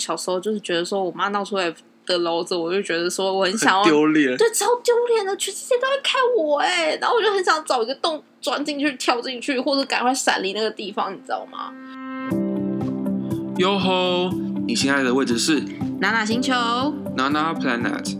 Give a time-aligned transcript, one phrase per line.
[0.00, 1.70] 小时候就是觉得说我妈闹出来
[2.06, 4.36] 的篓子，我就觉得说我很想要很丢脸。
[4.36, 11.72] 对，超丢脸的，全世界都在看我哎，然后我就很想找一个洞钻进去、跳进去，或者赶快闪离那个地方，你知道吗？
[13.58, 14.30] 哟吼！
[14.66, 15.60] 你现在的位置是
[16.00, 16.54] 哪哪星球
[17.16, 18.16] ？Nana Planet。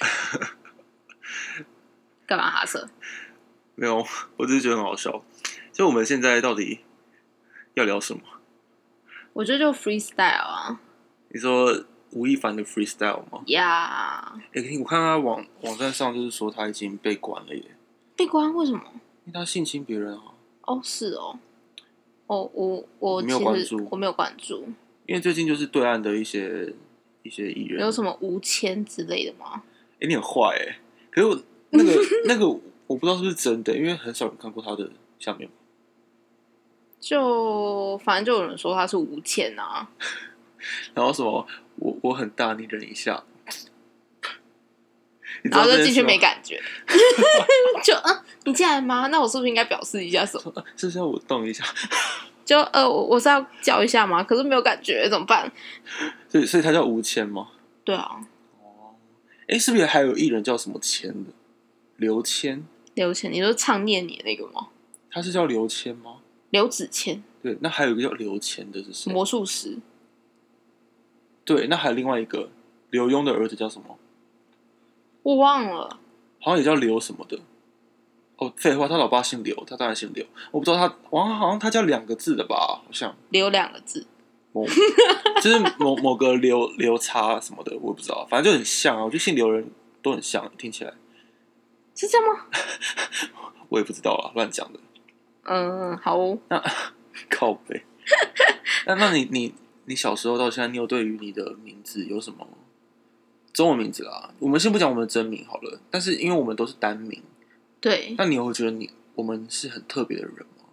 [2.26, 2.88] 干嘛哈瑟？
[3.74, 5.24] 没有，我只是觉得很好笑。
[5.72, 6.80] 就我们现在到底
[7.74, 8.22] 要聊什么？
[9.32, 10.80] 我觉得就 freestyle 啊，
[11.28, 13.42] 你说吴亦凡的 freestyle 吗？
[13.46, 17.64] 呀、哎、我看他网网站上就是说他已经被关了耶，
[18.16, 18.82] 被关为什么？
[19.24, 20.22] 因为他性侵别人啊。
[20.62, 21.38] 哦，是哦，
[22.26, 24.64] 哦，我我你没有关注我没有关注，
[25.06, 26.74] 因为最近就是对岸的一些
[27.22, 29.62] 一些艺人，有什么无签之类的吗？
[30.00, 30.78] 哎、你很坏哎。
[31.12, 31.92] 可是我那个
[32.26, 35.48] 那个我不知道是不是真的，因为很少人看过他的下面。
[37.00, 39.88] 就反正就有人说他是吴倩啊，
[40.94, 41.46] 然后什么
[41.76, 43.24] 我我很大，你忍一下。
[45.42, 46.60] 然后就进去没感觉，
[47.82, 49.06] 就嗯，你进来吗？
[49.06, 50.52] 那我是不是应该表示一下什么？
[50.76, 51.64] 是不是要我动一下？
[52.44, 54.22] 就呃，我我是要叫一下吗？
[54.22, 55.50] 可是没有感觉，怎么办？
[56.28, 57.48] 所以所以他叫吴谦吗？
[57.84, 58.20] 对啊，
[58.62, 58.96] 哦
[59.48, 61.30] 哎，是不是还有艺人叫什么谦的？
[61.96, 64.68] 刘谦，刘谦，你说唱念你的那个吗？
[65.10, 66.16] 他是叫刘谦吗？
[66.50, 69.12] 刘子谦，对，那还有一个叫刘谦的是谁？
[69.12, 69.78] 魔术师，
[71.44, 72.50] 对，那还有另外一个
[72.90, 73.98] 刘墉的儿子叫什么？
[75.22, 75.98] 我忘了。
[76.40, 77.38] 好像也叫刘什么的。
[78.36, 80.24] 哦，废话，他老爸姓刘，他当然姓刘。
[80.50, 82.56] 我不知道他，好像好像他叫两个字的吧？
[82.56, 84.06] 好像刘两个字，
[84.52, 89.04] 某就是某某个刘刘叉什么的，我也不知道，反正就很像啊。
[89.04, 90.94] 我觉得姓刘的人都很像，听起来
[91.94, 92.46] 是这样吗？
[93.68, 94.80] 我也不知道啊，乱讲的。
[95.44, 96.38] 嗯，好哦、
[97.30, 97.84] 靠背。
[98.86, 102.46] 那那你你你小时候到现在，你有对于你的名字有什么
[103.52, 104.32] 中文名字啦？
[104.38, 107.22] 我们先不讲我们的真名好了，但是因为我们都是单名，
[107.80, 110.64] 对，那你有会觉得你我们是很特别的人吗？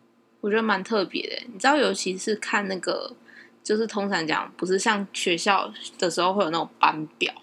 [0.41, 1.35] 我觉得蛮特别的。
[1.51, 3.16] 你知道，尤其是看那个，
[3.63, 7.34] 就是通常讲，不是像学校的时候会有那种班表，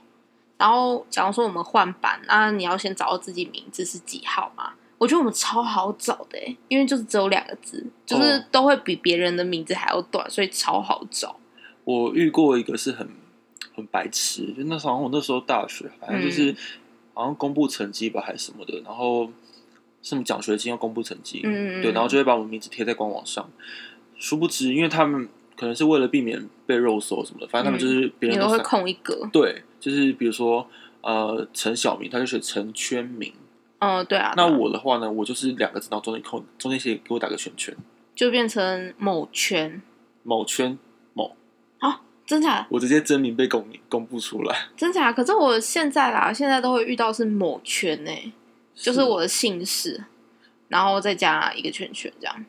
[0.57, 4.75] 然后假如说我们换班，那你要先找到自己名字是几号嘛？
[4.99, 11.37] 我觉得我们超好找的欸，因为就是只有两个字，就是哦都会比别人的名字还要短，所以超好找。
[11.85, 13.09] 我遇过一个是很
[13.75, 16.57] 很白痴，就那时候我那时候大学，反正就是、嗯
[17.17, 19.31] 好像公布成绩吧还是什么的，然后
[20.03, 23.49] 什么奖学金要公布成绩，嗯对，然后就会把我们名字贴在官网上。
[24.19, 29.31] 殊不知，因为他们可能是为了避免被肉搜什么的，反正他们就是别人都会空一格。
[29.33, 30.69] 对，就是比如说
[31.03, 33.33] 呃陈小明，他就写陈圈明。
[33.85, 34.33] 嗯，对啊。
[34.37, 37.77] 那我的话呢，我就是两个字，然后中间空中间写给我打个圈圈，
[38.15, 39.83] 就变成某圈
[40.23, 40.79] 某圈
[41.13, 41.37] 某，
[41.79, 42.67] 啊，真假的？
[42.71, 45.15] 我直接真名被公公布出来，真假的？
[45.15, 48.11] 可是我现在啦，现在都会遇到是某圈呢、
[48.75, 50.05] 就是我的姓氏，
[50.69, 52.45] 然后再加一个圈圈这样。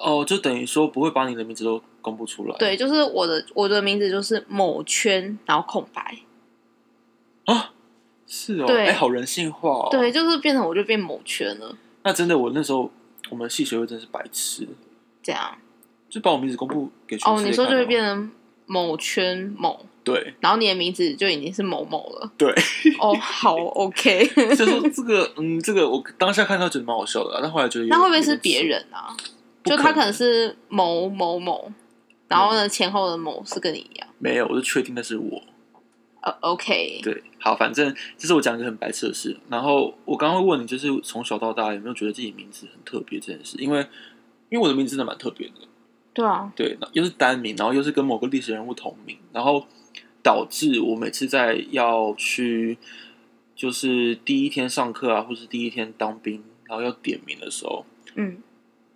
[0.00, 2.56] 哦，就等于说不会把你的名字都公布出来。
[2.56, 6.18] 对，就是我的我的名字就是某圈，然后空白。
[7.46, 7.72] 啊，
[8.28, 9.88] 是哦，对哎，好人性化哦。
[9.90, 11.74] 对，，就是变成我就变某圈了，
[12.04, 12.90] 那真的，我那时候
[13.30, 14.68] 我们系学会真是白痴，
[15.22, 15.56] 这样。
[16.10, 18.30] 就把我名字公布给全哦，世界你说就会看变成
[18.66, 22.30] 某圈某，对然后你的名字就已经是某某了。
[22.38, 22.50] 对，
[22.98, 24.26] 哦，好， OK。
[24.56, 29.14] 就说这个，嗯，这个我当下看到觉得蛮好笑的啊，但后来觉得有那会不会是别人啊？
[29.64, 31.70] 就他可能是某某某，
[32.26, 34.08] 然后呢前后的某是跟你一样。
[34.18, 34.46] 没有？
[34.46, 35.42] 我就确定那是我。
[36.20, 39.36] 呃，OK，对，好，反正这是我讲一个很白痴的事。
[39.48, 43.56] 然后我刚刚会问你，就是从小到大有没有觉得自己名字很特别这件事？
[43.58, 43.78] 因为
[44.48, 45.54] 因为我的名字真的蛮特别的，
[46.12, 49.66] 对啊，对，又是单名，然后又是跟某个历史人物同名，然后
[50.22, 52.76] 导致我每次在要去
[53.54, 57.86] 就是第一天上课啊，或是第一天当兵，然后要点名的时候，
[58.16, 58.42] 嗯，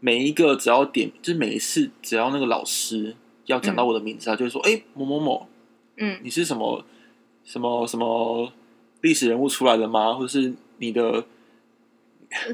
[0.00, 3.14] 每一个只要点，就是每一次只要那个老师
[3.46, 5.48] 要讲到我的名字，他就会说：“哎、某某某，
[5.96, 6.84] 嗯，你是什么
[7.44, 8.52] 什么什么
[9.00, 10.14] 历史人物出来的吗？
[10.14, 11.24] 或者是你的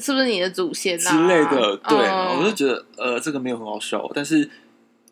[0.00, 4.48] 是不是你的祖先啊之类的？”对，嗯我就觉得呃，这个没有很好笑，但是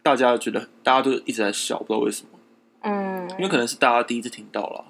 [0.02, 2.38] 大家觉得大家都一直在笑，不知道为什么，
[2.80, 4.84] 嗯，因为可能是大家第一次听到了。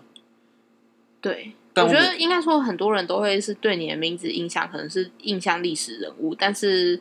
[1.21, 7.01] 对，我我觉得应该说很多人都会是对你的名字印象可能是印象历史人物，但是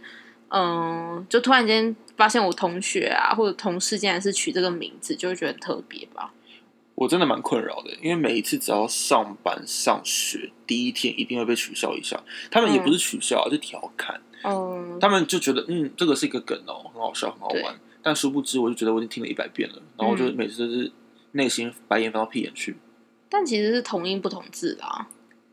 [0.50, 6.34] 嗯，就突然间发现我同学啊或者同事竟然是取这个名字，就会觉得很特别吧。
[6.96, 12.22] 我真的蛮困扰的，因为每一次只要上班上学第一天，一定会被取笑一下。
[12.50, 14.22] 他们也不是取笑啊，就调侃。
[14.44, 17.80] 嗯，他们就觉得嗯，这个是一个梗哦，很好笑，很好玩。
[18.02, 20.92] 但殊不知，我就觉得我已经听了一百遍了，然后我就嗯每次都是
[21.32, 22.78] 内心白眼翻到屁眼去。
[23.28, 25.08] 但其实是同音不同字啦。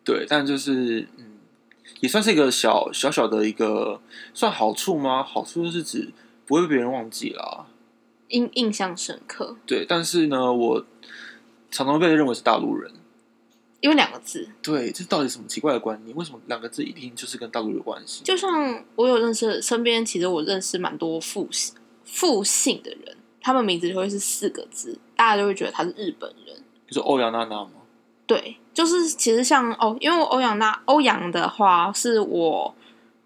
[0.04, 1.38] 对，但就是嗯，
[2.00, 4.00] 也算是一个小小小的一个
[4.34, 5.22] 算好处吗？
[5.22, 6.12] 好处就是指
[6.46, 7.66] 不会被别人忘记啦。
[8.28, 10.86] 印印象深刻，对，但是呢，我
[11.72, 12.92] 常常被认为是大陆人。
[13.80, 16.16] 因为两个字，对，这到底什么奇怪的观念？
[16.16, 18.22] 为什么两个字一定就是跟大陆有关系？
[18.22, 21.74] 就像我有认识，身边其实我认识蛮多复姓
[22.04, 26.62] 复姓的人，他们名字就会是四个字，大家就会觉得他是日本人。
[26.86, 27.70] 就是欧阳娜娜吗？
[28.24, 32.72] 对，就是其实像哦，因为我欧阳娜欧阳的话是我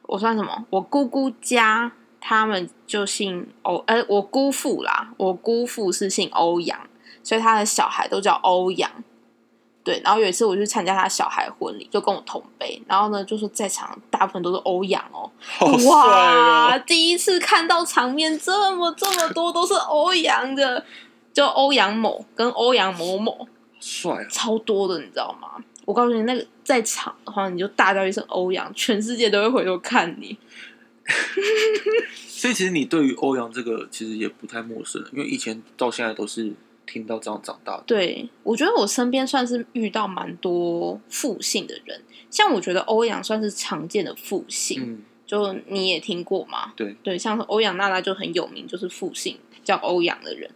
[0.05, 0.65] 我算什么？
[0.71, 6.89] 我姑姑家他们就姓欧，呃，我姑父啦，我姑父是姓欧阳，
[7.27, 8.89] 所以他的小孩都叫欧阳。
[9.83, 15.29] 对，然后有一次我去参加他小孩婚礼，就跟我同辈，然后呢就说在场大部分都是欧阳哦，
[15.89, 16.77] 哇！
[16.77, 16.83] 哦！
[16.87, 20.85] 第一次看到场面这么这么多都是欧阳的，
[21.33, 23.49] 就欧阳某跟欧阳某某，
[23.81, 24.27] 帅啊！
[24.31, 25.65] 超多的，你知道吗？
[25.85, 30.37] 我告诉你，那个在场的话，你就大叫一声欧阳，全世界都会回头看你。
[32.27, 36.53] 所以其实你对于欧阳这个其实也不太陌生，因为以前到现在都是
[36.87, 37.85] 听到这样长大的。
[37.87, 42.01] 对，我觉得我身边算是遇到蛮多复姓的人，
[42.31, 46.73] 像我觉得欧阳算是常见的复姓，嗯，就你也听过嘛？
[46.77, 50.51] 对对，像是欧阳娜娜就很有名，就是复姓叫欧阳的人。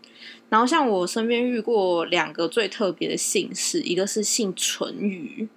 [0.49, 5.49] 然后像我身边遇过两个最特别的姓氏，一个是姓淳于，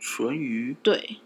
[0.00, 1.18] 淳于对，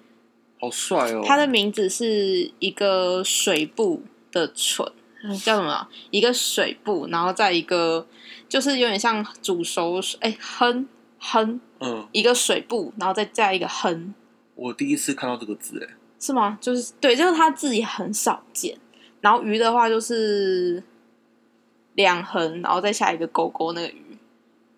[0.58, 1.22] 好帅哦！
[1.24, 4.99] 他的名字是一个水部的淳，嗯
[5.44, 5.88] 叫什么啊？
[6.10, 8.06] 一个水部，然后再一个
[8.48, 10.86] 就是有点像煮熟水，哎，亨
[11.18, 14.14] 亨，嗯，一个水部，然后再加一个哼，
[14.54, 16.58] 我第一次看到这个字，哎，是吗？
[16.60, 18.78] 就是对，就是他字也很少见。
[19.20, 20.82] 然后鱼的话就是
[21.94, 24.18] 两横，然后再下一个勾勾那个鱼，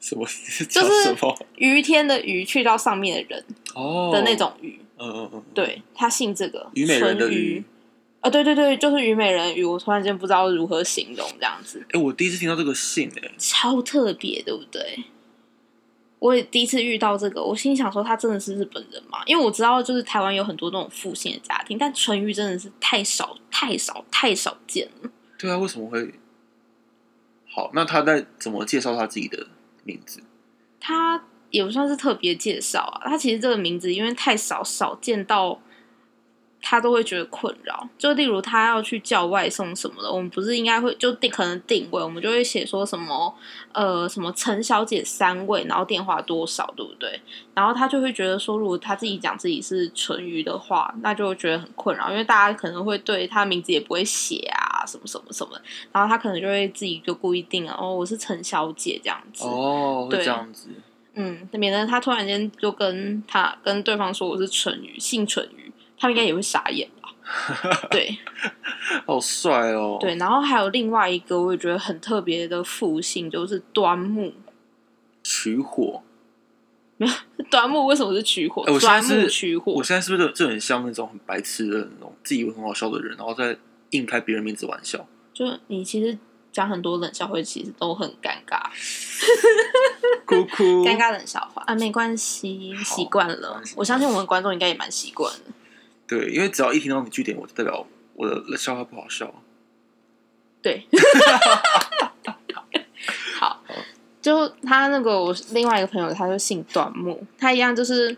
[0.00, 0.26] 什么？
[0.26, 1.38] 是就是什么？
[1.56, 4.80] 于天的鱼去到上面的人哦的那，种鱼。
[4.98, 7.64] 嗯嗯嗯，对他姓这个，虞美人的淳
[8.22, 9.64] 啊，对对对，就是虞美人鱼。
[9.64, 15.04] 我突然间不知道如何形容这样子，哎，我第一次听到这个姓，哎，超特别，对不对？
[16.20, 19.18] 我也第一次遇到这个，我心想说他真的是日本人吗？
[19.26, 25.10] 因为我知道就是台湾有很多那种复姓的家庭，但淳于真的是太少太少太少见了。
[25.36, 26.14] 对啊，为什么会？
[27.48, 29.48] 好，那他在怎么介绍他自己的
[29.82, 30.22] 名字？
[30.78, 35.60] 他也不算是特别介绍啊，他其实这个名字因为太少少见到，
[36.62, 37.86] 他都会觉得困扰。
[37.98, 43.34] 就例如他要去叫外送什么的，我们不是应该会就定可能定位，我们就会写说什么
[43.72, 47.20] 呃什么陈小姐三位，然后电话多少，对不对？
[47.52, 55.60] 然后他就会觉得说，如果他自己讲自己是纯鱼的话，那就会觉得很困扰，因为大家可能会对他名字也不会写啊，什么什么什么，
[55.90, 59.44] 然后他可能就会自己就故意定啊哦，我是陈小姐这样子。
[59.44, 60.68] 哦，对这样子，
[61.14, 65.61] 嗯，免得他突然间就跟他跟对方说我是纯鱼，姓纯于，
[66.02, 67.08] 他们应该也会傻眼吧？
[67.88, 68.18] 对
[69.06, 69.98] 好帅哦！
[70.00, 74.32] 对，然后还有另外一个我也觉得很特别的复姓，就是端木。
[75.22, 76.02] 取火，
[77.48, 78.62] 端木为什么是取火？
[78.64, 83.56] 哎我现在端木是取火我，现在是不是就很像那种很白痴的那种自以为很好笑的人，然后再
[83.90, 85.06] 硬开别人名字玩笑？
[85.32, 86.18] 就你其实
[86.50, 88.60] 讲很多冷笑话，其实都很尴尬，
[90.26, 93.62] 哭哭，尴尬冷笑话啊，没关系，好习惯了。
[93.76, 95.52] 我相信我们观众应该也蛮习惯的。
[96.12, 99.32] 对，因为只要一听到你据点，我就代表我的笑话不好笑。
[100.60, 100.86] 对，
[103.40, 103.64] 好，
[104.20, 108.14] 就他那个我另外一个朋友，他就姓段木，他一样就是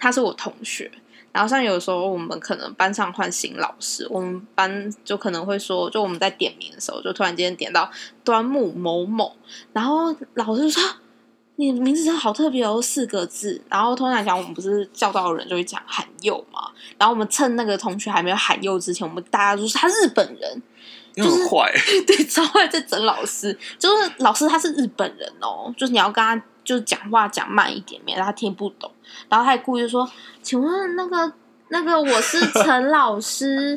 [0.00, 0.90] 他是我同学。
[1.30, 7.90] 然后像有时候我们可能班上换新老师，我们班就可能会说，就我们在点名的时候，就突然间点到
[8.24, 9.36] 端木某某，
[9.74, 10.82] 然后老师就说。
[11.60, 13.60] 你的名字真的好特别哦，四个字。
[13.68, 16.70] 然后通常讲，我们不是叫到的人就会讲喊佑嘛。
[16.96, 20.62] 然后我们趁那个同学还没有喊佑之前，我们大家就说他日本人，
[21.16, 21.68] 因为很坏，
[22.06, 28.88] 对，超爱在整老师，就是老师他是日本人哦，就是你要跟他就是讲话讲慢一点，免得他听不懂。
[29.28, 30.08] 然后他还故意就说
[30.40, 31.32] ：“请问那个
[31.70, 33.76] 那个我是陈老师，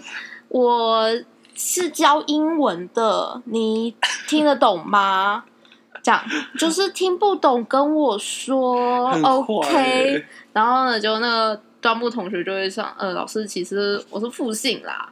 [0.49, 1.09] 我
[1.55, 3.95] 是教英文的，你
[4.27, 5.45] 听得懂吗？”
[6.01, 6.23] 这样
[6.57, 9.69] 就是听不懂跟我说，OK。
[9.75, 15.11] 欸然后呢，就那个端木同学就会说：“呃，老师，其实我是复姓啦。”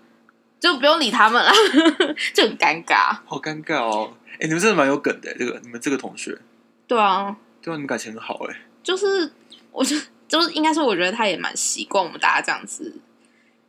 [0.60, 1.50] 就不用理他们啦，
[2.36, 3.18] 就很尴尬。
[3.26, 4.12] 好尴尬哦。
[4.34, 6.38] 哎，你们真的蛮有梗的，这个你们这个同学，
[6.86, 8.58] 对啊，对啊，你们感情很好哎。
[8.84, 9.32] 就是
[9.72, 9.96] 我就
[10.28, 12.94] 就是应该是，我觉得他也蛮习惯我们大家这样子，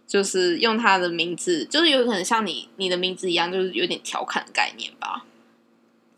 [0.04, 5.24] 就是用他的名字，就是有可能像你你的名字一样，就是有点调侃的概念吧。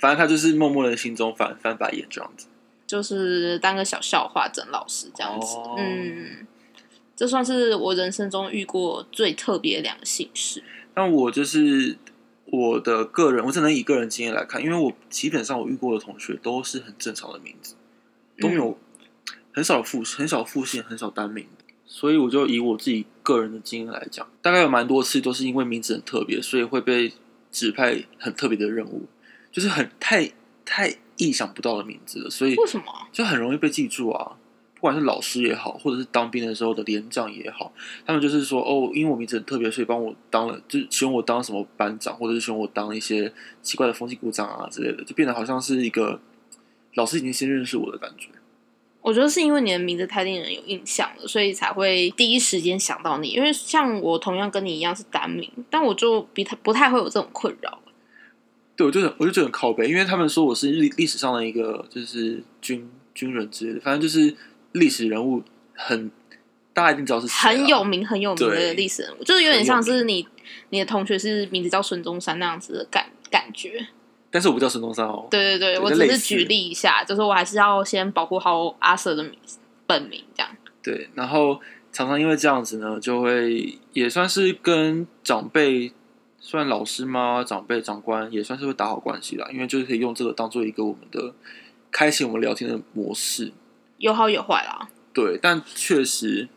[0.02, 2.48] 反正他就是默默的心中翻翻白眼这样子。
[2.88, 6.44] 就是当个小笑话整老师这样子，哦嗯，
[7.14, 10.64] 这算是我人生中遇过最特别两个姓氏。
[10.92, 11.96] 但我就是
[12.46, 17.76] 我的个人，我只能以个人经验来看，因为我基本上我遇过的同学都是很正常的名字，
[18.40, 18.76] 都没有、
[19.54, 27.12] 很少复很少复姓，很少单名的，所以我就以我自己个人的经验来讲，大概有蛮多次都是因为名字很特别，所以会被
[27.50, 29.06] 指派很特别的任务，
[29.52, 30.32] 就是很太
[30.64, 33.06] 太意想不到的名字了，所以为什么啊？
[33.12, 34.32] 就很容易被记住啊。
[34.74, 37.72] 不管是老师也好，或者是当兵的时候的连长也好，
[38.04, 43.32] 他们就是说哦，因为我名字很特别，所以帮我当了，就是希望我当什么班长，或者是选我当一些
[43.62, 46.20] 奇怪的风气股长啊之类的，就变得好像是一个
[46.94, 48.30] 老师已经先认识我的感觉。
[49.02, 53.28] 我觉得是因为你的名字太令人有印象了，所以才会第一时间想到你。
[53.28, 57.78] 因为像我同样跟你一样是单名，但我就比他不太会有这种困扰。
[58.76, 64.34] 对，我就很我就觉得很靠背，因为他们说我是历历史上的一个就是军军人之类的，反正就是
[64.72, 65.42] 历史人物
[65.74, 66.10] 很，
[66.72, 70.26] 大家一定知道是很有名很有名的历史人物，就是有点像是你
[70.70, 73.86] 你的同学是名字叫孙中山那样子的感感觉。
[74.30, 75.28] 但是我不叫孙中山哦。
[75.30, 79.34] 对对对，我只是举例一下，就是我还是要先保护好阿 Sir 的名
[79.86, 80.50] 本名，这样。
[80.82, 81.60] 对，然后
[81.92, 85.92] 常常因为这样子呢，就会也算是跟长辈，
[86.44, 87.44] 算老师吗？
[87.44, 91.32] 长辈、长官也算是会打好关系啦，因为就是可以用这个当做一个我们的
[91.92, 93.52] 开启我们聊天的模式。
[93.98, 94.88] 有好有坏啦。
[95.14, 96.48] 对，但确实，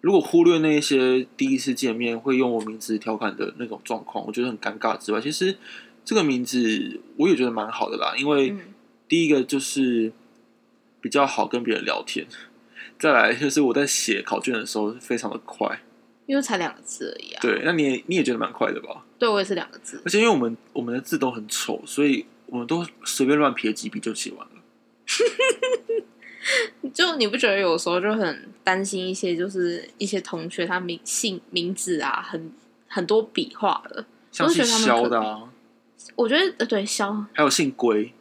[0.00, 5.58] 如果忽略那一些第一次见面会用我名字调侃的那种状况，我觉得很尴尬之外，其实
[6.06, 8.60] 这个名字我也觉得蛮好的啦，因为嗯，
[9.06, 10.10] 第一个就是
[11.02, 12.26] 比较好跟别人聊天，
[12.98, 15.80] 再来就是我在写考卷的时候非常的快。
[16.32, 17.40] 因为才两个字而已啊。
[17.42, 19.04] 对，那你也你也觉得蛮快的吧？
[19.18, 20.00] 对我也是两个字。
[20.02, 24.54] 而且因为我们我们的字都很丑，所以我们都随便乱撇几笔就写完了。
[26.94, 32.50] 就你不觉得有时候就很担心一些，就是一些同学他名姓名字啊，很
[32.88, 34.06] 很多笔画的。
[34.30, 35.52] 像姓我就觉得他们可肖的啊，
[36.16, 38.14] 我觉得呃，对，肖还有姓龟，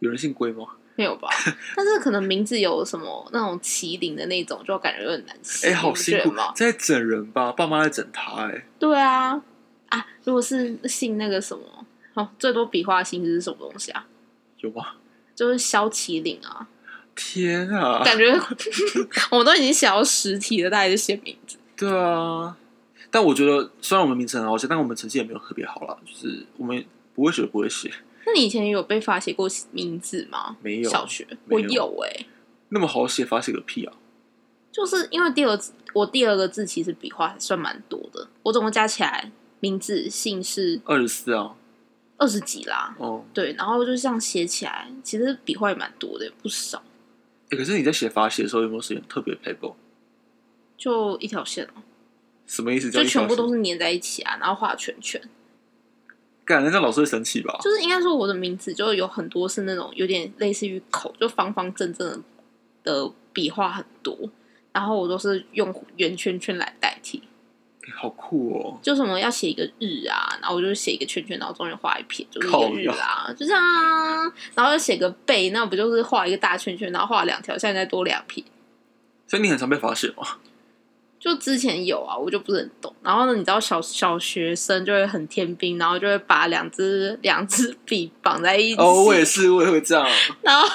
[0.00, 0.66] 有人姓龟吗？
[1.00, 1.30] 没有吧？
[1.74, 5.70] 但是可能名字有什么那种麒麟的那种，就感觉有点难写。
[5.70, 6.52] 哎、好辛苦觉得吗，？
[6.54, 9.42] 在整人吧，爸妈在整他、哎，对啊，
[9.88, 11.62] 啊，如果是姓那个什么，
[12.12, 14.06] 哦，最多笔画的姓氏是什么东西啊？
[14.58, 14.88] 有吗？
[15.34, 16.68] 就是萧麒麟啊，
[17.16, 18.02] 天啊！
[18.04, 18.30] 感觉
[19.32, 21.56] 我们都已经写到实体了，大家就写名字。
[21.74, 22.54] 对啊，
[23.10, 27.90] 但我觉得虽然我们名字很好写，但我们成绩也没有特别好啦，就是我们不会写不会写，
[28.26, 30.56] 那你以前有被罚写过名字吗？
[30.62, 32.26] 没有小学有我有哎、
[32.68, 33.94] 那么好写，罚写个屁啊！
[34.70, 41.56] 就是因为第二字，我第二个字其实笔画还算蛮多的，我总共加起来名字姓氏二十四啊，
[42.18, 42.94] 二十几啦。
[42.98, 46.82] 哦、对，然后就这样写起来，其实笔画也蛮多的，不少，
[47.48, 49.74] 欸可是你在写罚写的时候有没有实验特别 paper？
[50.76, 51.82] 就一条线哦、
[52.46, 55.20] 什么意思就全部都是是粘在一起啊，然后画圈圈。
[56.50, 56.64] 干？
[56.64, 57.56] 那这老师会生气吧？
[57.62, 62.20] 就是应该说我的名字就有很多是那种有点类似于口，就方方正正的
[62.82, 64.18] 的笔画很多，
[64.72, 67.18] 然后我都是用圆圈圈来代替。
[67.18, 68.78] 欸好酷哦！
[68.82, 74.22] 就什么要写一个日啊，然后我就写一个圈圈，然后中间画一撇，就是一个日啊，就这样啊。
[74.54, 78.44] 然后又写个背，那不就是画一个大圈圈，然后画两条，现在再多两撇。
[79.26, 80.24] 所以你很常被罚写吗？
[81.20, 82.92] 就之前有啊，我就不是很懂。
[83.02, 90.08] 然后呢，你知道小小学生就会很天兵，然后就会把两支两支笔绑在一起，哦，我也是，我也会这样。
[90.40, 90.68] 然后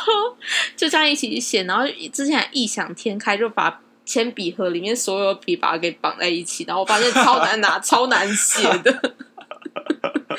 [0.77, 1.63] 就这样一起写。
[1.63, 1.83] 然后
[2.13, 9.15] 之前还异想天开，就把铅笔盒里面所有笔把它给绑在一起，然后我发现超难拿， 超难写的。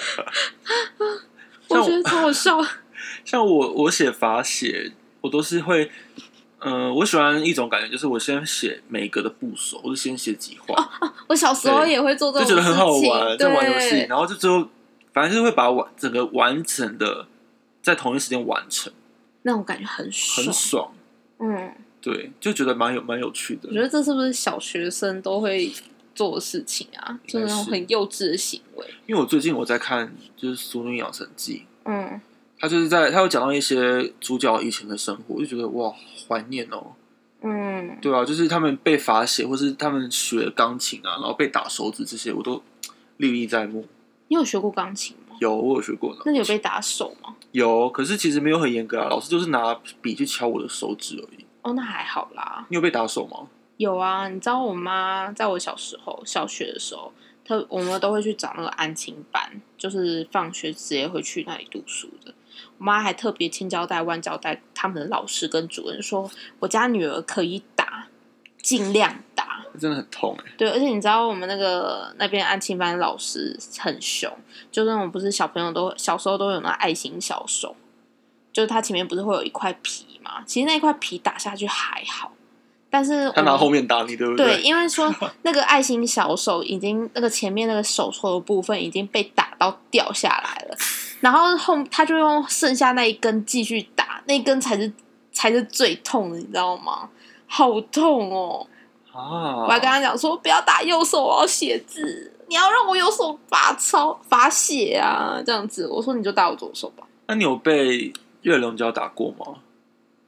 [1.68, 2.64] 我觉得超好笑。
[3.25, 5.90] 像我，我写法写，我都是会，
[6.66, 10.90] 呃，我喜欢一种感觉，就是我先写每个的部首，我就先写几画，
[11.28, 14.68] 我小时候也会做这就种事情，觉得很好玩，在玩游戏，然后就最后，
[15.12, 17.28] 反正就是会把完整个完整的
[17.80, 18.92] 在同一时间完成，
[19.42, 20.44] 那种感觉很爽。
[20.44, 20.92] 很爽。
[21.38, 23.73] 嗯，对，就觉得蛮有蛮有趣的我。
[23.73, 25.73] 觉得这是不是小学生都会
[26.16, 27.16] 做的事情啊？
[27.28, 28.85] 就是那种很幼稚的行为。
[29.06, 32.20] 因为我最近我在看就是《俗女养成记》，嗯，
[32.58, 35.92] 他就是在他有讲到一些主角以前的生活，我就觉得哇，
[36.26, 36.92] 怀念哦。
[37.42, 42.62] 嗯，对啊，就是他们被罚写，或是他们学钢琴啊，然后被打手指这些，我都
[43.18, 43.86] 历历在目。
[44.28, 45.36] 你有学过钢琴吗？
[45.38, 46.22] 有，我有学过的。
[46.25, 47.36] 那你有被打手吗？
[47.52, 51.44] 有，可是其实没有很严格啊，老师就是拿笔去敲我的手指而已。
[51.62, 52.66] 哦，那还好啦。
[52.70, 53.46] 你有被打手吗？
[53.76, 57.12] 有啊，你知道我妈在我小时候小学的时候，
[57.44, 62.34] 她我们都会去找那个安亲班，就是放学直接会去那里读书的。
[62.78, 68.08] 我妈还特别千交代万交代他们的老师跟主任说，我家女儿可以打，
[68.62, 69.44] 尽量打。
[69.78, 74.32] 真的很痛哎、对，而且你知道我们那个那边安亲班老师很凶，
[74.72, 77.76] 就是那种不是小朋友都小时候都有那爱心小手，
[78.54, 80.42] 就是他前面不是会有一块皮嘛？
[80.46, 82.32] 其实那块皮打下去还好，
[82.88, 85.12] 但是他拿后面打你，对不对，对因为说
[85.43, 90.76] 那个爱心小手已经那个前面那个手抽的部分已经被打到掉下来了，
[91.21, 94.90] 然后后他就用剩下那一根继续打，那一根才是
[95.33, 97.11] 才是最痛的，你知道吗？
[97.47, 98.66] 好痛哦！
[99.12, 105.87] 啊，我还跟他讲说，不要打右手，我要写字，你要让我右手罚抄罚写啊，这样子。
[105.87, 107.07] 我说你就打我左手吧。
[107.26, 108.12] 那你有被
[108.43, 109.59] 月龙胶打过吗？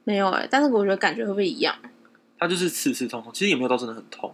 [0.03, 1.75] 没有哎、但是我觉得感觉会不会一样？
[2.39, 4.33] 它就是刺刺痛痛，其实也没有到真的很痛。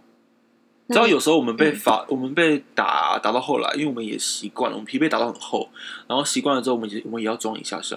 [0.86, 5.68] 那只要有时候我们被嗯罚，我们被打打到后来，因为我们也习惯了，我们皮被打到很厚，
[6.06, 7.96] 然后习惯了之后，我们也我们也要装一下下，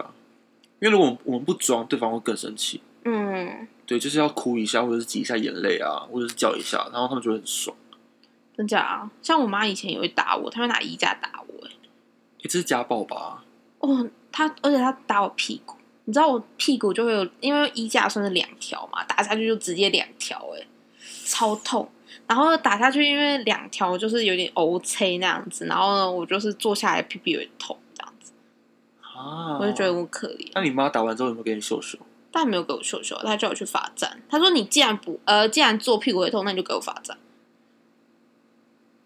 [0.80, 2.82] 因为如果我们我们不装，对方会更生气。
[3.06, 7.76] 嗯，对，就是要哭一下，或者是挤一下眼泪啊，或者是叫一下，然后他们就会很爽。
[8.58, 9.12] 真假啊？
[9.22, 13.46] 像我妈以前也会打我，她会拿衣架打我、欸，诶这是家暴吧？
[13.80, 15.78] 哦，她而且她打我屁股，
[16.10, 20.66] 你知道我屁股就会有，因为衣架算是两条嘛，打下去就直接两条，哎，
[21.24, 21.88] 超痛。
[22.26, 28.32] 然后打下去，因为两条就是有点 O C 那样子，然后呢，我就是坐下来屁屁有点痛这样子，
[29.04, 30.50] 啊，我就觉得我可怜。
[30.56, 32.00] 那你妈打完之后有没有给你秀秀？
[32.32, 34.20] 但没有给我秀秀，她叫我去罚站。
[34.28, 37.16] 她说：“你既然不呃，既然坐屁股会痛，那你就给我罚站。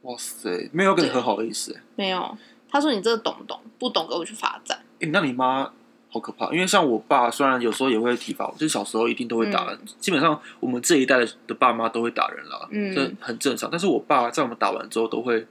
[0.03, 2.37] 哇塞，没有跟你对和好的意思。”没有，
[2.69, 3.59] 他说：“你这个懂不懂？
[3.77, 4.79] 不懂，给我去罚站。
[4.99, 5.73] 诶那你妈
[6.13, 9.79] 好可怕，因为像我爸，虽然有时候也会体罚我，就是小时候一定都会打人。
[9.97, 13.67] 基本上我们这一代的的爸妈都会打人啦，嗯这很正常。
[13.71, 15.47] 但是我爸在我们打完之后，都会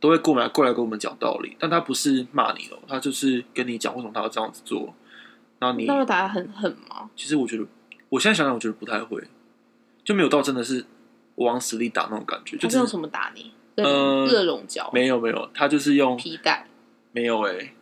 [0.00, 4.92] 都会过来过来跟我们讲道理，但他不是骂你哦，他就是跟你讲为什么他要这样子做。
[5.60, 7.08] 那你那会打的很狠吗？
[7.14, 7.64] 其实我觉得，
[8.08, 9.22] 我现在想想，我觉得不太会，
[10.02, 10.84] 就没有到真的是
[11.36, 13.52] 往死里打那种感觉，就只是他是用什么打你？
[13.76, 16.66] 热呃热熔胶、没有没有，他就是用皮带。
[17.12, 17.74] 没有诶、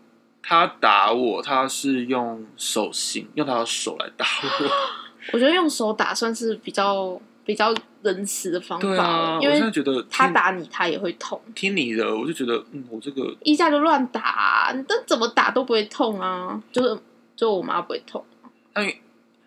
[0.48, 4.70] 他打我，他是用手心，用他的手来打我。
[5.34, 11.38] 我觉得用手打算是比较比较仁慈的方法，对啊，我因为现在觉得听他打你，他也会痛。
[11.54, 16.58] 听你的，我就觉得嗯，我这个衣架就乱打、啊，你这怎么打都不会痛啊！
[16.72, 16.98] 就是
[17.36, 18.24] 就我妈不会痛，
[18.72, 18.96] 那因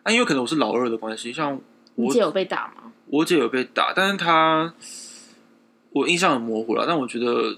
[0.03, 1.59] 那因为可能我是老二的关系，像
[1.95, 2.91] 我姐有被打吗？
[3.07, 4.71] 我姐有被打，但是她
[5.93, 7.57] 我印象很模糊了，但我觉得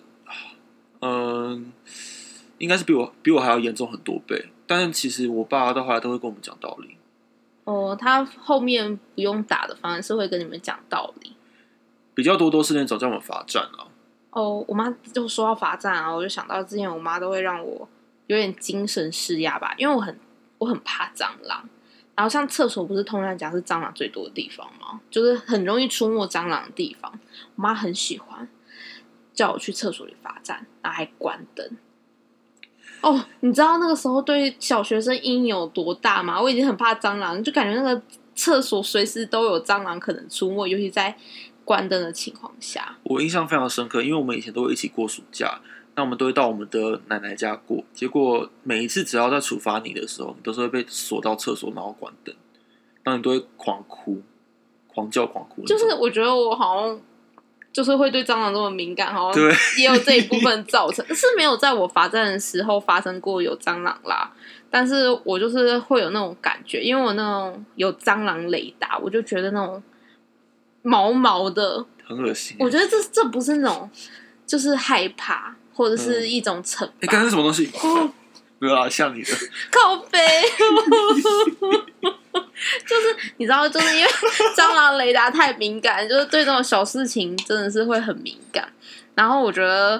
[1.02, 1.74] 嗯、
[2.64, 4.46] 应该是比我比我还要严重很多倍。
[4.66, 6.96] 但是其实我爸到后来都会跟我们讲道理，
[7.66, 11.34] 哦，他后面不用打的，反而是会跟你们讲道理。
[12.16, 13.92] 比较多都是那种叫我们罚站啊。
[14.30, 17.88] 哦，我妈就说到罚站啊，我就想到之前我妈都会让我
[18.28, 20.18] 有点精神施压吧，因为我很
[20.60, 21.68] 我很怕蟑螂。
[22.16, 25.02] 然后像厕所不是通常讲是蟑螂最多的地方吗？
[25.12, 27.12] 就是很容易出没蟑螂的地方。
[27.56, 28.48] 我妈很喜欢
[29.34, 31.78] 叫我去厕所里罚站，然后还关灯。
[33.04, 36.42] 哦，你知道那个时候对小学生阴影有多大吗？
[36.42, 38.02] 我已经很怕蟑螂，就感觉那个
[38.34, 41.14] 厕所随时都有蟑螂可能出没，尤其在
[41.66, 42.98] 关灯的情况下。
[43.04, 45.60] 我印象非常深刻，因为我们以前都会一起过暑假，
[45.96, 47.84] 那我们都会到我们的奶奶家过。
[47.94, 52.34] 结果每一次只要在处罚你的时候，你都是会被锁到厕所，然后关灯，
[53.04, 54.22] 然后你都会狂哭、
[54.88, 55.64] 狂叫、狂哭。
[55.66, 57.02] 就是我觉得我好像
[57.74, 64.32] 就是会对蟑螂这么敏感，好像对 也有这一部分造成，是没有在我罚站的时候发生过有蟑螂啦。
[64.70, 69.82] 但是我就是会有那种感觉，因为我那种有蟑螂雷达，我就觉得那种
[70.84, 72.56] 毛毛的，很恶心。
[72.60, 73.90] 我觉得这这不是那种
[74.46, 77.08] 就是害怕，或者是嗯一种惩罚。
[77.12, 77.70] 才是什么东西？
[77.82, 78.12] 哦
[78.64, 79.32] 没有啦，像你的。
[79.70, 80.18] 靠背，
[82.88, 84.10] 就是你知道，就是因为
[84.56, 88.72] 蟑螂雷达太敏感，就是对这种小事情真的是会很敏感。
[89.16, 89.98] 然后我觉得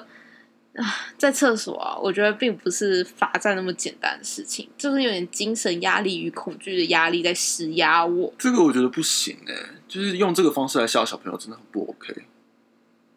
[0.76, 8.34] 啊，在厕所啊，我觉得并不是罚站那么简单的事情，就是有点精神压力与恐惧的压力在施压我。
[8.40, 9.54] 这个我觉得不行哎、
[9.90, 12.24] 就是用这个方式来吓小朋友真的很不 OK，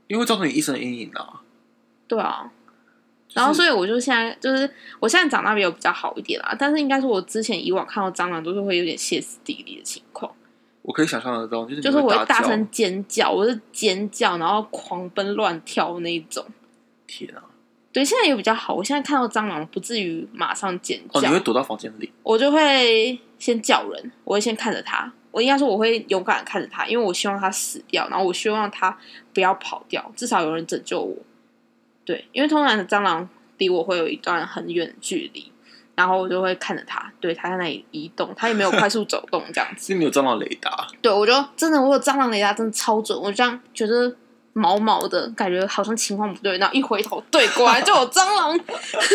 [0.09, 1.43] 因为造成你一生的阴影啊。
[2.09, 2.56] 对啊，就是
[3.37, 4.68] 然后所以我就现在就是
[4.99, 10.33] 我现在长大比有比较好一点啦，但是应该是我之前以往看到蟑螂都是会有点歇斯底里的情况。
[10.83, 16.44] 我可以想象得到，就是就是我会大声尖叫，我是尖叫，然后狂奔乱跳那一种。
[17.07, 17.42] 天啊！
[17.92, 28.96] 对，现在也比较好，我现在看到蟑螂不至于马上尖叫哦，叫，你会躲到房间里，我就会先叫人，我会先看着它，我应该说我会勇敢的看着它，因为我希望它死掉，然后我希望它
[29.33, 31.16] 不要跑掉，至少有人拯救我。
[32.07, 35.53] 对，因为通常的蟑螂离我会有一段很远的距离，
[35.95, 39.87] 然后我就会看着它，对，它在那里移动，它也没有快速走动这样子。
[39.92, 44.14] 是你有蟑螂雷达， 对，我就真的我有蟑螂雷达，真的超准，我这样觉得
[44.53, 48.59] 毛毛的感觉好像情况不对，然后一回头，对，果然就有蟑螂。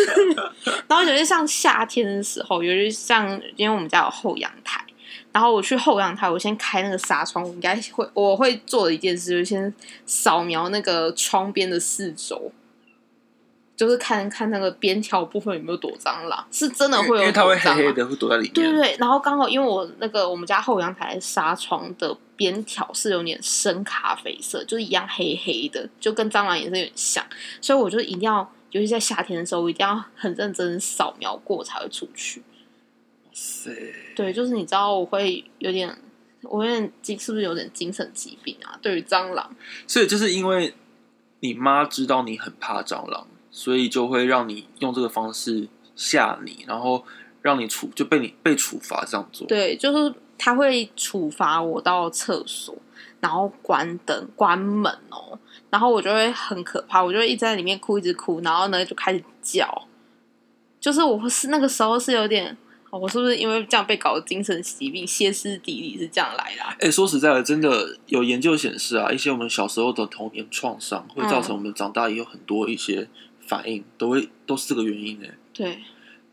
[0.86, 4.84] 然后有些像夏天的时候，有些像因为我们家有后阳台，
[5.32, 9.72] 然后我去后阳台，我先开那个纱窗，我应该会我会做的一件事，就是先
[10.04, 12.52] 扫描那个窗边的四周。
[13.74, 18.52] 就是看看那个边条部分有没有躲蟑螂，是真的会有，因为它会黑黑的，会躲在里面。
[18.52, 27.24] 对对对，然后刚好因为我那个我们家后阳台纱窗的边条是有点深咖啡色，就是一样黑黑的，就跟蟑螂颜色有点像，
[27.60, 32.42] 所以我就一定要，尤其在夏天的时候，我一定要很认真扫描过才会出去。
[34.14, 35.96] 对，就是你知道我会有点，
[36.42, 38.78] 我有点精，是不是有点精神疾病啊？
[38.82, 39.56] 对于蟑螂，
[39.86, 40.74] 所以就是因为
[41.40, 43.26] 你妈知道你很怕蟑螂。
[43.52, 47.04] 所以就会让你用这个方式吓你，然后
[47.40, 49.46] 让你处就被你被处罚这样做。
[49.46, 52.74] 对，就是他会处罚我到厕所，
[53.20, 55.38] 然后关灯、关门哦，
[55.70, 59.86] 然后我就会很可怕，我就一直在里面哭，一直哭，然后呢就开始叫，
[60.80, 62.56] 就是我是那个时候是有点。
[62.90, 66.62] 我是不是因为这样被搞精神疾病、歇斯底里是这样来的？
[66.78, 73.08] 哎，说实在的，真的有研究显示啊，一些我们小时候的童年创伤会造成我们长大也有很多一些
[73.56, 75.28] 反应，都会都是这个原因呢。
[75.52, 75.78] 对，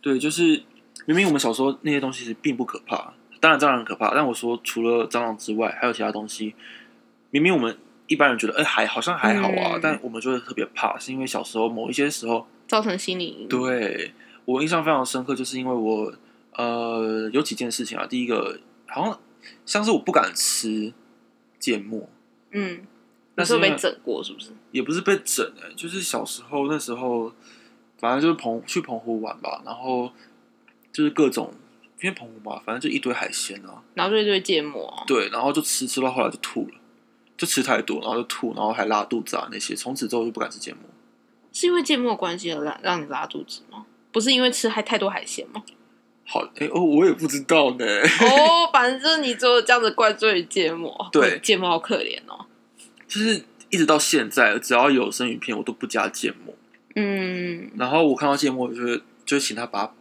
[0.01, 0.63] 对，就是
[1.05, 6.55] 明明我们小时候那些东西是并不可怕，当然蟑螂很可怕，但我说除了蟑螂之外，还有其他东西，
[7.31, 7.77] 明明我们
[8.07, 13.47] 一般人觉得哎还好像还好啊，但我们就会特别怕，是因为小时候某一些时候造成心理阴影。
[13.47, 14.13] 对
[14.45, 16.13] 我印象非常深刻，就是因为我。
[16.53, 18.05] 呃，有几件事情啊。
[18.05, 19.19] 第一个，好像
[19.65, 20.91] 像是我不敢吃
[21.57, 22.09] 芥末，
[22.51, 22.81] 嗯，
[23.35, 24.49] 那时候被整过是不是？
[24.71, 27.31] 也不是被整哎，就是小时候那时候，
[27.97, 30.11] 反正就是澎去澎湖玩吧，然后
[30.91, 31.53] 就是各种
[32.01, 36.75] 因为澎湖嘛，反正就一堆海鲜啊，然后就一堆芥末，对，然后就吃吃到后来就吐了，
[37.37, 40.81] 就吃太多，然后就吐，然后还拉肚子啊那些，从此之后就不敢吃芥末。
[41.51, 43.85] 是因为芥末关系而让让你拉肚子吗？
[44.11, 45.63] 不是因为吃还太多海鲜吗？
[46.25, 47.85] 好，哎哦，我也不知道呢。
[47.85, 52.45] 哦，反正就是你做这样子怪罪芥末，对， 芥末好可怜哦。
[53.07, 56.55] 就是一直到现在，只要有生鱼片，我都不加芥末。
[56.95, 59.93] 嗯，然后我看到芥末，我就会就请他把它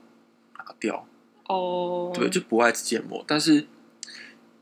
[0.59, 1.07] 拿掉。
[1.49, 3.25] 哦，对，就不爱吃芥末。
[3.27, 3.67] 但是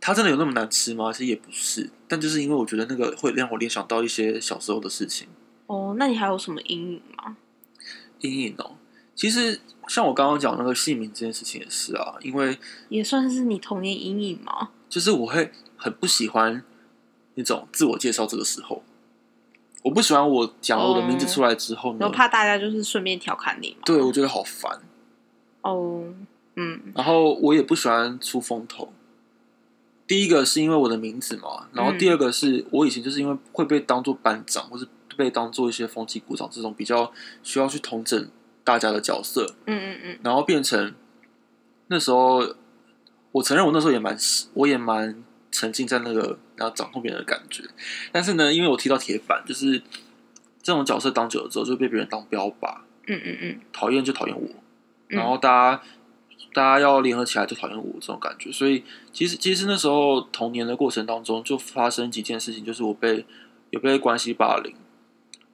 [0.01, 1.13] 它真的有那么难吃吗？
[1.13, 1.91] 其实也不是。
[2.09, 5.29] 但就是因为我觉得那个会让我联想到一些小时候的事情。
[5.67, 7.37] 哦，那你还有什么阴影吗？
[8.21, 8.77] 阴影哦，
[9.15, 9.61] 其实。
[9.89, 14.71] 像我刚刚讲那个姓名这件事情也是啊，因为也算是你童年阴影吗？
[14.89, 16.61] 就是我会很不喜欢
[17.35, 18.83] 那种自我介绍这个时候，
[19.87, 23.83] 我不喜欢我讲了我的名字出来之后，然后怕大家就是顺便调侃你嘛。
[23.85, 24.81] 对，我觉得好烦。
[25.63, 26.03] 哦，
[26.57, 26.93] 嗯。
[26.93, 28.93] 然后我也不喜欢出风头。
[30.09, 38.29] 第一个是因为我的名字嘛，然后第二个是我以前就是因为会被当做班长，或是被当做一些风气鼓掌这种比较需要去统整。
[38.65, 40.93] 大家的角色，嗯嗯嗯，然后变成
[41.87, 42.45] 那时候，
[43.31, 44.19] 我承认我那时候也蛮，
[44.55, 45.23] 我也蛮
[45.57, 47.63] 沉浸在那个然后掌控别人的感觉。
[48.13, 49.81] 但是呢，因为我提到铁板，就是
[50.63, 54.47] 这种角色当久了之后，就被别人当标靶，嗯嗯嗯，讨厌就讨厌我，
[55.09, 55.83] 然后大家
[56.53, 58.53] 大家要联合起来就讨厌我这种感觉。
[58.53, 63.25] 所以其实其实那时候童年的过程当中，就发生几件事情，就是我被
[63.71, 64.75] 有被关系霸凌，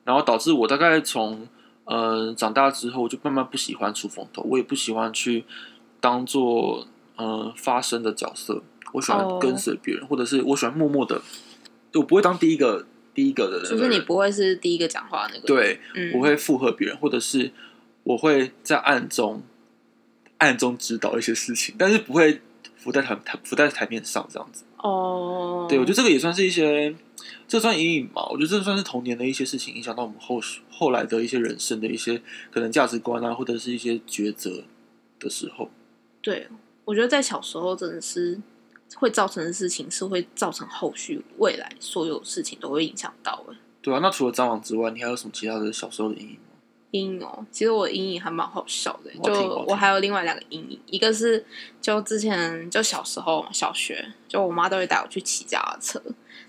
[0.04, 1.46] 然后导致我大概从。
[1.84, 5.44] 呃，长大之后就慢慢不喜欢出风头，我也不喜欢去
[6.00, 6.86] 当做
[7.16, 8.62] 呃发声的角色。
[8.92, 11.20] 我喜欢跟随别人，或者是我喜欢默默的，
[11.94, 13.70] 我不会当第一个第一个的人。
[13.70, 15.46] 就是你不会是第一个讲话那个。
[15.46, 15.80] 对，
[16.14, 17.50] 我会附和别人，或者是
[18.04, 19.42] 我会在暗中
[20.38, 22.40] 暗中指导一些事情，但是不会
[22.76, 24.64] 浮在台台浮在台面上这样子。
[24.76, 26.94] 哦，对，我觉得这个也算是一些。
[27.46, 28.26] 这算阴影吧？
[28.30, 34.64] 我觉得这算是童年的一些事情，影响到我们后后来的一些人生的一些可能价值观啊，或者是一些抉择
[35.20, 35.70] 的时候。
[36.22, 36.48] 对，
[36.84, 38.40] 我觉得在小时候真的是
[38.96, 43.54] 会造成的事情，是会造成后续未来所有事情都会影响到的。
[43.80, 46.38] 对啊，那除了蟑螂之外，你还有什么其他的小时候的阴影吗？
[46.92, 49.10] 阴影哦，其实我阴影还蛮好笑的。
[49.22, 51.44] 就我还有另外两个阴影，一个是
[51.80, 56.00] 就之前就小时候小学，就我妈都会带我去骑脚踏车。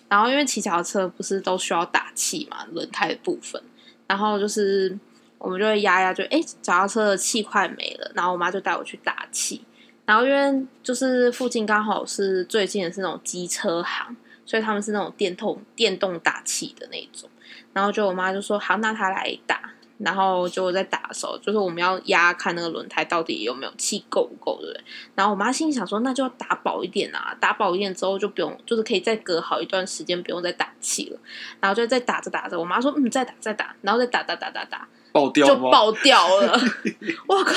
[0.09, 3.59] 然后因为骑脚踏车不是都需要打气嘛，轮胎的部分。
[4.05, 4.95] 然后就是
[5.39, 8.11] 我们就会压压，就哎，脚踏车的气快没了。
[8.13, 9.63] 然后我妈就带我去打气。
[10.05, 17.29] 然后因为就是附近刚好是最近的是那种机车行，所以他们是那种电动电动打气的那种。
[17.71, 19.71] 然后就我妈就说好，那她来打。
[19.99, 24.83] 然后就我在打的时候，就是我们要压看那个轮胎到底有没有气够不够，对不对？
[25.15, 31.19] 然后我妈心里想说，那就要打饱一点啊，打饱一点之后就不用，就是可以再隔好一段时间不用再打气了。
[31.61, 35.53] 然后就再打着打着，我妈说嗯，再打再打，然后再打打打打打，爆掉吗？
[35.53, 36.59] 就爆掉了。
[37.27, 37.55] 我靠！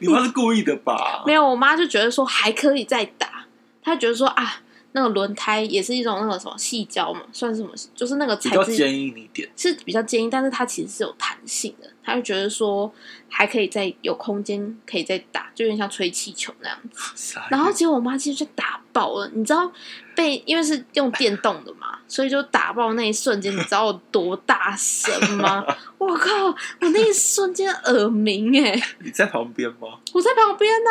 [0.00, 1.22] 你妈是故意的吧？
[1.24, 3.46] 没有，我妈就觉得说还可以再打，
[3.82, 4.60] 她觉得说啊，
[4.92, 9.48] 那个轮胎也是一种那个什么细胶嘛，算是什么，就是那个材质比较坚硬一点。
[9.56, 11.88] 是比较坚硬，但是它其实是有弹性的。
[12.04, 12.92] 她就觉得说
[13.28, 17.36] 还可以再有空间可以再打，就有点像吹气球那样子。
[17.50, 19.70] 然后结果我妈其实就打爆了，你知道
[20.14, 25.64] 被因为是用电动的嘛，所以就打爆那一瞬间，你知道有多大声吗？
[25.98, 26.30] 我靠！
[26.46, 29.98] 我那一瞬间耳鸣哎、你在旁边吗？
[30.12, 30.90] 我在旁边呢、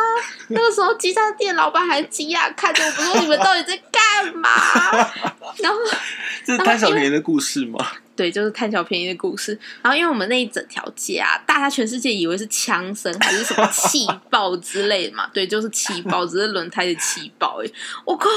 [0.49, 4.49] 那个时候鸡蛋店老板还惊讶看着我们说：“你们到底在干嘛？”
[5.57, 5.79] 然后
[6.45, 7.79] 这是贪小便宜的故事吗？
[8.15, 9.59] 对，就是贪小便宜的故事。
[9.81, 17.73] 然后因为我们那一整条街啊，大家全世界以为是枪声还是什么气爆之类的嘛， 对，就是气爆，只是轮胎的气爆而已。
[18.05, 18.29] 我靠，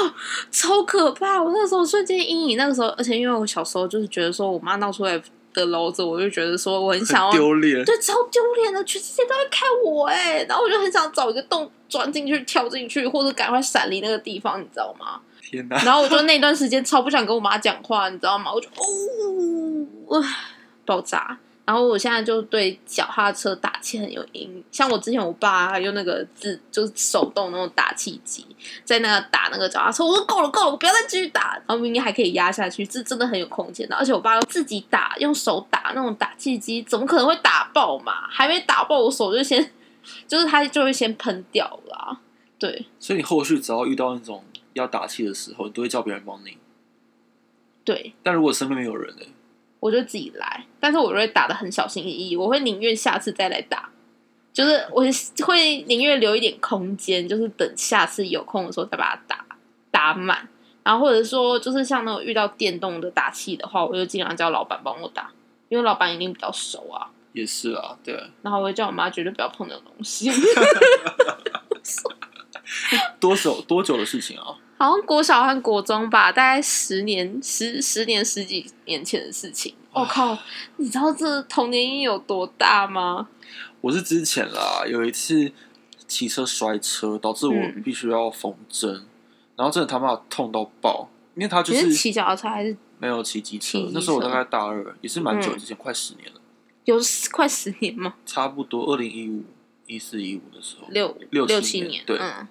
[0.51, 1.41] 超可怕！
[1.41, 5.21] 我那时候瞬间阴影，那个时候，而且因为我小时候就是觉得说我妈闹出来
[5.59, 7.85] 的篓子，我就觉得说我很想要丢脸。
[7.85, 15.21] 对，超丢脸的，全世界都在看我哎，然后我就很想找一个洞钻进去、跳进去，或者赶快闪离那个地方，你知道吗？
[15.43, 15.77] 天哪！
[15.85, 18.53] 然后我就那段时间超不想跟我妈讲话，你知道吗？
[18.53, 18.69] 我就
[20.07, 20.29] 哦，唉
[20.85, 21.39] 爆炸。
[21.69, 28.47] 然后我现在就对脚踏车打气很有阴影，像我之前我爸还用那个自就是手动那种打气机，
[28.87, 31.61] 在那个打那个脚踏车，我说够了够了，我不要再继续打。
[31.67, 33.95] 然后明明还可以压下去，这真的很有空间的。
[33.95, 38.27] 而且我爸又自己打，用手打那种打气机，怎么可能会打爆嘛？
[38.31, 39.71] 还没打爆，我手就先
[40.27, 42.21] 就是它就会先喷掉了啊、
[42.59, 46.57] 对所以你后续只要遇到那种要打气的时候，你都会叫别人帮你。
[47.85, 49.23] 对，但如果身边没有人呢？
[49.81, 53.91] 我就自己来，但是我就会打的很小心翼翼，我会宁愿下次再来打，
[54.53, 55.03] 就是我
[55.47, 59.45] 会宁愿留一点空间，就是等下次有空的时候再把它打
[59.91, 60.49] 打满，
[60.83, 65.31] 然后或者说就是像那种遇到电动的打气的话，我就尽量叫老板帮我打，
[65.69, 68.15] 因为老板一定比较熟啊，也是啊，对。
[68.43, 70.31] 然后我会叫我妈绝对不要碰那种东西，
[73.21, 74.57] 多久多久的事情啊？
[74.79, 80.39] 好像国小和国中吧，大概十年十十年十几年前的事情，我、靠，
[80.77, 83.29] 你知道这童年阴影有多大吗？
[83.81, 85.51] 我是之前啦，有一次
[86.07, 87.83] 骑车摔车，导致我嗯。
[87.83, 89.05] 必须要缝针，
[89.57, 96.41] 然后真的他妈痛到爆，因为他就是是骑脚踏车还是没有骑机车那时候我大概大二，也是蛮久嗯之前，快十年了，
[96.85, 96.97] 有
[97.33, 98.15] 快十年吗？
[98.25, 99.45] 差不多二零一五、
[99.87, 100.87] 一四、一五的时候。
[100.91, 102.17] 六六六七年对。
[102.19, 102.47] 嗯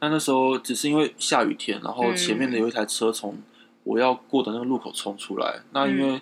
[0.00, 3.36] 那那时候只是因为下雨天，然后前面的嗯有一台车从
[3.84, 6.20] 我要过的那个路口冲出来，那因为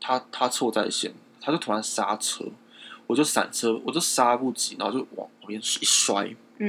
[0.00, 2.44] 他他错在先，他就突然刹车，
[3.06, 6.68] 我就闪车，我就刹不及，然后就往旁边一摔，嗯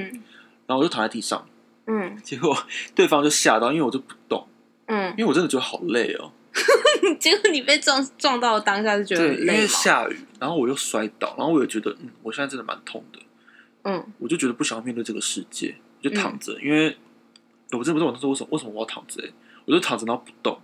[0.68, 1.48] 然后我就躺在地上，
[1.88, 2.56] 嗯结果
[2.94, 4.48] 对方就吓到，因为我就不动，
[4.88, 6.32] 嗯，因为我真的觉得好累哦。
[7.20, 9.66] 结果你被撞撞到的当下就觉得对，因为？
[9.68, 13.20] 下雨，然后我又摔倒，然后我也觉得，嗯，我现在真的蛮痛的，
[13.84, 16.96] 嗯我就觉得不想要面对这个世界，我就躺着，因为
[17.72, 19.32] 我真的不知道我那时候为什么为什么我要躺着、欸，
[19.66, 20.58] 我就躺着然后不动，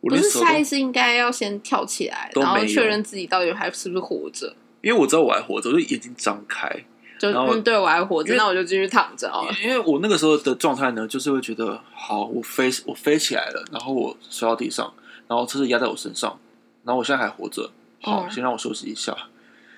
[0.00, 4.54] 我不是下意识应该要先跳起来，然后确认自己到底还是不是活着。
[4.82, 6.70] 因为我知道我还活着，我就眼睛张开，
[7.18, 9.52] 就对我还活着，那我就继续躺着好了。
[9.62, 14.92] 因为我那个时候的状态呢，就是会觉得，好，我飞我飞起来了，然后我摔到地上，
[15.26, 16.38] 然后车子压在我身上，
[16.84, 17.70] 然后我现在还活着，
[18.02, 19.16] 好，嗯先让我休息一下。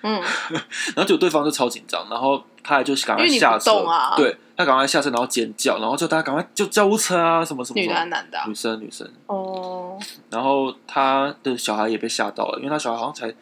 [0.03, 0.23] 嗯，
[0.95, 3.85] 然后结果对方就超紧张，然后他也就是赶快下车，
[4.17, 8.45] 对他赶快下车，然后尖叫，然后叫大家赶快就救护车啊，什么什么女的男的啊？
[8.47, 9.99] 女生女生，哦，
[10.31, 13.35] 然后他的小孩也被吓到了，因为他小孩好像才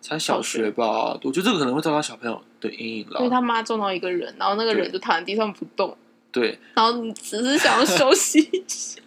[0.00, 3.30] 才小学吧，我觉得这个可能会造成他小朋友的阴影了因为。
[3.30, 5.96] 他妈撞到一个人，然后那个人就躺在地上不动，
[6.32, 9.00] 对然后你只是想要休息一下。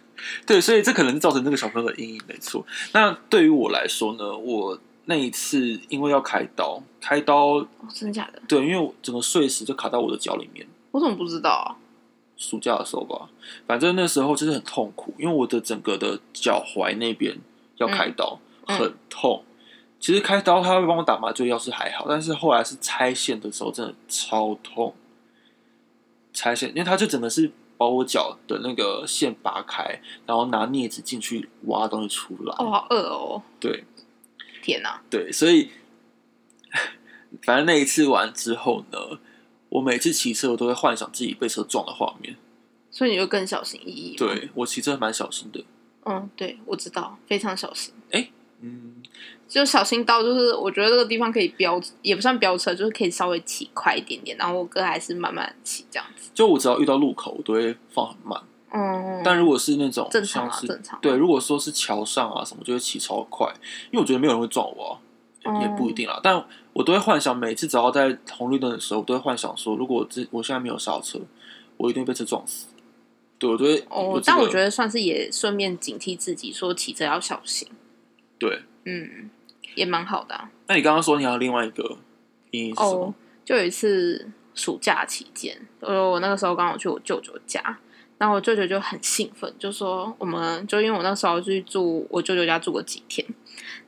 [0.46, 2.64] 对，所以这可能造成那个小朋友的阴影，没错。
[2.92, 8.40] 那对于我来说呢，我那一次因为要开刀，开刀哦，真的假的？
[8.48, 10.66] 对，因为我整个碎石就卡到我的脚里面。
[10.90, 11.76] 我怎么不知道啊？
[12.36, 13.28] 暑假的时候吧，
[13.66, 17.36] 反正那时候就是很痛苦，因为我的整个的脚踝那边
[17.76, 19.44] 要开刀，嗯很痛。
[20.00, 24.94] 其实开刀他会帮我打麻醉药是还好，但是后来是拆线的时候真的超痛。
[26.32, 32.54] 拆线，因为他就整个是把我脚的那个线拔开，然后拿镊子进去挖东西出来。
[32.58, 33.42] 哦，好饿哦！
[33.60, 33.84] 对
[34.64, 35.68] 天哪，对，所以
[37.42, 39.18] 反正那一次完之后呢，
[39.68, 42.34] 我每次骑车，我都会幻想自己被车撞的画面。
[42.90, 45.62] 所以你就更小心翼翼。，对我骑车蛮小心的。
[46.06, 47.92] 嗯，对，我知道，非常小心。
[48.10, 49.02] 哎嗯，
[49.46, 54.36] 就小心到，就是我觉得这个地方可以飙，也不算飙车，就是可以稍微骑快一点点。
[54.38, 56.30] 然后我哥还是慢慢骑这样子。
[56.32, 58.40] 就我只要遇到路口，我都会放很慢。
[58.74, 60.98] 嗯，但如果是那种正常是正常。
[61.00, 63.46] 对，如果说是桥上啊什么，就会骑超快，
[63.92, 64.98] 因为我觉得没有人会撞我、
[65.42, 66.18] 啊，哦也不一定啦。
[66.22, 71.20] 但我都会幻想，每次只要在红绿灯的时候，我都会幻想说，如果我这我现在没有刹车，
[71.76, 72.66] 我一定被车撞死。
[73.38, 73.78] 对，我都会。
[73.88, 77.68] 哦，这个但我觉得算是也顺便警惕自己，说骑车要小心。
[78.38, 78.62] 对。
[78.86, 79.30] 嗯，
[79.74, 80.50] 也蛮好的、啊。
[80.66, 81.96] 那你刚刚说你还有另外一个
[82.50, 83.06] 阴影是什么？
[83.06, 87.78] 哦，就有一次暑假期间，呃，我那个时候刚好去我舅舅家，
[88.24, 93.22] 然后我舅舅就很兴奋，就说我们就因为我那时候去住我舅舅家住过几天，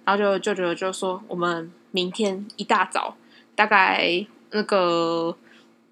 [0.05, 3.17] 然后就舅舅就说我们明天一大早
[3.55, 5.35] 大概那个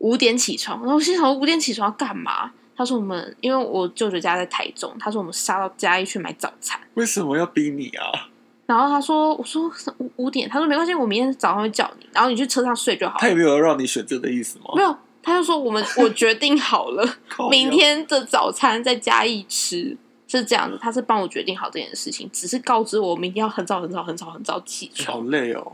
[0.00, 2.52] 五点起床，然后我心想五点起床要干嘛？
[2.76, 6.78] 他说我们因为我舅舅家在台中，他说我们杀到嘉义去买早餐。
[6.92, 8.28] 为什么要逼你啊？
[8.66, 13.16] 然后他说：“我说五五点。”他说：“没关系，我明天早上会叫你，然后你去车上睡就好。
[13.18, 14.66] 他也没有让你选择的意思吗？
[14.74, 17.16] 没有，他就说我们我决定好了，
[17.50, 19.96] 明天的早餐在嘉义吃，
[20.28, 20.78] 是这样子。
[20.80, 25.24] 他是帮我决定好这件事情，只是告知我明天要很早很早很早很早起床好。
[25.30, 25.72] 累哦。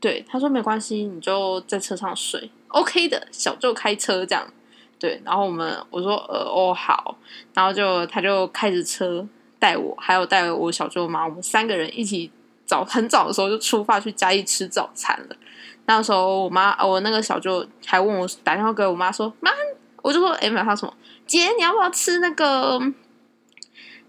[0.00, 4.46] 对，他说没关系，你就在车上睡，OK 的，小舅开车这样。
[4.98, 7.16] 对，然后我们我说呃哦好，
[7.52, 9.26] 然后就他就开着车
[9.58, 12.30] 带我，还有带我小舅妈，我们三个人一起
[12.68, 15.36] 早很早的时候就出发去嘉义吃早餐了。
[15.86, 19.50] 那时候我妈我那个小舅还问我打电话给我妈说妈，
[20.02, 20.92] 我就说哎，没有他说什么
[21.26, 22.78] 姐你要不要吃那个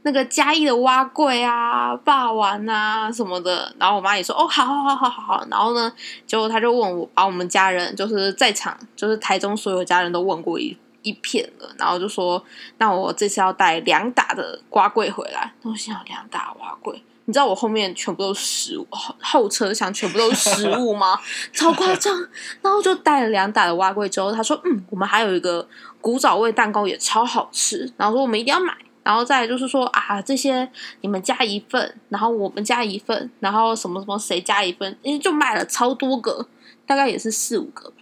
[0.01, 3.73] 那个嘉义的蛙桂啊、霸王啊什么的？
[3.79, 5.91] 然后我妈也说哦好好好好好好，然后呢，
[6.27, 12.43] 结果他就问我把我们家人就是在场就是台中所有家人都问过一一片了，然后就说
[12.77, 17.01] 那我这次要带两打的瓜桂回来，那我心想两打蛙桂。
[17.29, 18.87] 你知道我后面全部都是食物，
[19.21, 21.15] 后车厢全部都是食物吗？
[21.53, 22.17] 超夸张！
[22.63, 25.67] 然后就带了两打的蛙桂之后，他说：“嗯，我们还有一个
[26.01, 28.75] 古早味蛋糕也超好吃。”然后说我们一定要买。
[29.03, 30.67] 然后再就是说啊，这些
[31.01, 36.47] 你们加一份，然后我们加一份，然后什么什么谁加一份，因为就买了超多个，
[36.87, 37.98] 大概也是四五个吧。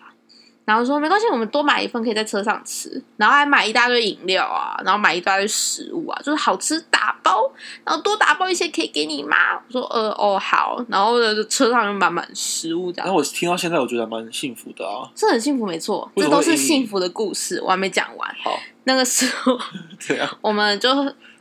[0.68, 7.50] 然后说没关系，我们多买一份可以在车上吃，然后还买一大堆饮料啊，然后买一大堆食物啊，就是好吃打包，
[7.86, 9.56] 然后多打包一些可以给你妈。
[9.56, 15.10] 我说呃哦好，然后呢就车上就满满食物这样，那我听到现在，我觉得蛮幸福的啊。
[15.16, 18.36] 是很幸福没错，这都是幸福的故事，我还没讲完。
[18.44, 19.58] 好，那个时候
[20.06, 20.90] 对啊我们就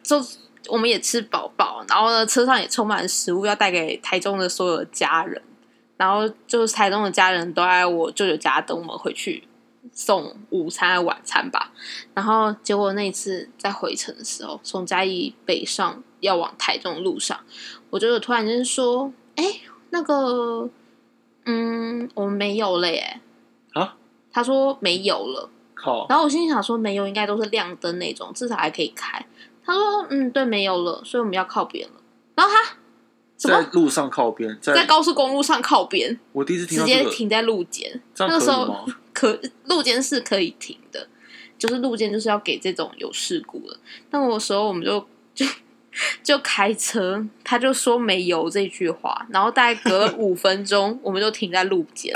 [0.04, 0.24] 就
[0.68, 5.42] 我们也吃饱饱，然后呢车上也充满食物要带给台中的所有的家人，
[5.96, 9.46] 然后就是台中的家人都在我舅舅家等我们回去
[9.92, 11.72] 送午餐还晚餐吧。
[12.14, 17.38] 然后结果那一次在回程的时候，从嘉义北上要往台中的路上，
[17.90, 19.44] 我舅舅突然间说：“哎、
[19.90, 20.68] 那个，
[21.44, 23.20] 嗯，我们没有了耶。”
[23.74, 23.96] 啊？
[24.32, 25.50] 他说没有了。
[25.74, 29.24] 靠，然后我心里想说，没有应该都是亮灯那种，至少还可以开。
[29.62, 31.94] 他说，嗯，对，没有了，所以我们要靠边了。
[32.34, 32.76] 然后他
[33.36, 38.00] 在路上靠边，在在高速公路上靠边，我第一次听直接停在路肩。
[38.18, 41.08] 那个时候可路肩是可以停的，
[41.58, 43.76] 就是路肩就是要给这种有事故的。
[44.10, 45.46] 那我时候我们就就
[46.22, 52.14] 就开车，他就说没油这句话，然后大概隔了五分钟， 我们就停在路肩。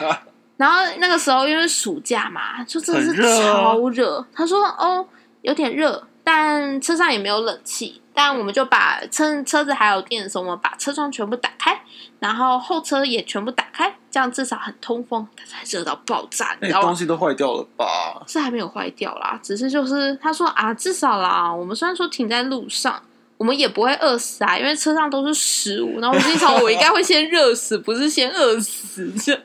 [0.56, 4.26] 然后那个时候因为暑假嘛，就真的是超热。
[4.32, 5.06] 他说哦，
[5.42, 8.02] 有点热，但车上也没有冷气。
[8.12, 11.80] 但我们就把车车子还有电的时候，我们把车窗全部打开，
[12.18, 15.26] 然后后车也全部打开，这样至少很通风。
[15.36, 16.96] 它才热到爆炸，你知道吗那东？
[16.96, 18.20] 西都坏掉了吧？
[18.26, 23.00] 是还没有坏掉啦，只是就是他说啊，至少啦，我们虽然说停在路上，
[23.36, 26.00] 我们也不会饿死啊，因为车上都是食物。
[26.00, 29.40] 然后我心想，我应该会先热死，不是先饿死，这样。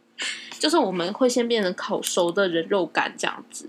[0.60, 3.66] 就是我们会先变成烤熟的人肉干这样子，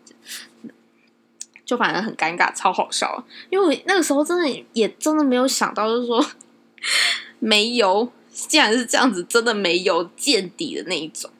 [1.71, 3.23] 就反正很尴尬，超好笑。
[3.49, 6.21] 因为我那个时候真的也真的没有想到，就是说
[7.39, 11.31] 没油，竟然是这样子，真的没有见底的那一种，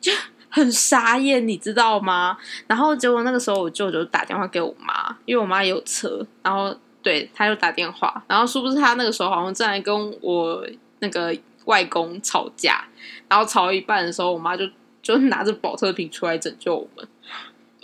[0.00, 0.10] 就
[0.50, 2.36] 很傻眼，你知道吗？
[2.66, 10.66] 然后结果那个时候我舅舅打电话给我妈，因为我妈也有车，然后对他就打电话，然后殊不知他那个时候好像正在跟我
[10.98, 11.32] 那个
[11.66, 12.84] 外公吵架，
[13.28, 14.68] 然后吵到一半的时候，我妈就
[15.00, 17.06] 就拿着保特瓶出来拯救我们。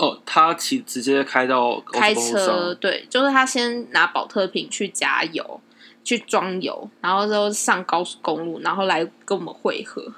[0.03, 5.61] 哦，他骑直接开到开车，对，就是他先拿保特瓶去加油，
[6.03, 10.13] 去装油，然后之后上高速公路，然后来跟我们会合。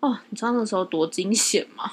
[0.00, 1.92] 哦，你知道那时候多惊险吗？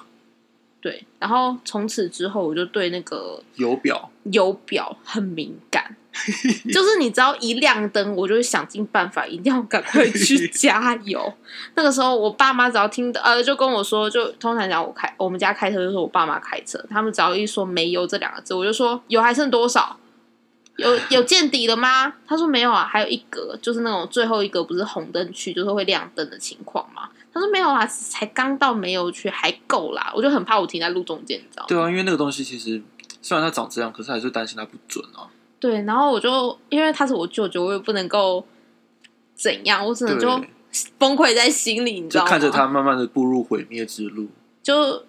[0.81, 5.95] 对，然后从此之后我就对那个油表油表很敏感，
[6.74, 11.34] 就是你只要一亮灯，我就会想尽办法，一定要赶快去加油。
[11.76, 19.97] 那个时候，我爸妈只要听到，呃，就跟我说，就通常讲我开我们家开车，就是我爸妈开车，他们只要一说没油这两个字，我就说油还剩多少。
[20.78, 22.14] 有 有见底了吗？
[22.26, 27.10] 他说没有啊，还有一格，就是那种最后一格不是红灯区，就是会亮灯的情况嘛。
[27.34, 30.12] 他说没有啊，才刚到没有区，还够啦。
[30.16, 31.68] 我就很怕我停在路中间，你知道吗？
[31.68, 32.82] 对啊，因为那个东西其实
[33.22, 35.28] 虽然它长这样，可是还是担心它不准啊。
[35.60, 38.45] 对，然后我就因为他是我舅舅，我也不能够
[39.36, 40.28] 怎样，我只能就
[40.97, 42.30] 崩溃在心里，你知道吗？
[42.30, 44.28] 就看着他慢慢的步入毁灭之路。
[44.64, 45.03] 就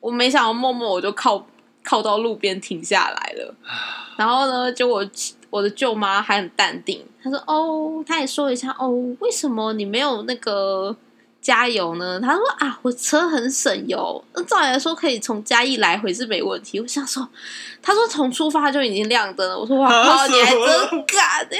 [0.00, 1.46] 我没想到默默我就靠
[1.82, 3.54] 靠到路边停下来了，
[4.16, 5.04] 然后呢，就我
[5.50, 8.88] 我的舅妈还很淡定，她说：“哦，她也说了一下，哦，
[9.20, 10.94] 为什么你没有那个
[11.46, 17.28] 加油呢？”他说：“啊，我车很省油，那照理来说可以从嘉义来回是没问题。”我想说，
[17.80, 21.56] 他说从出发就已经亮灯了，我说：“哇靠，啊你还真敢哎、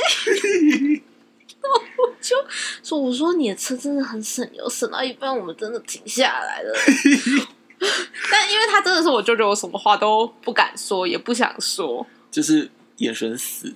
[1.98, 2.36] 我就
[2.82, 6.74] 说：“我说你的车真的很省油，省到一半我们真的停下来了。
[8.32, 13.72] ”但因为他真的是我舅舅，我什么话都不敢说，也不想说，就是眼神死，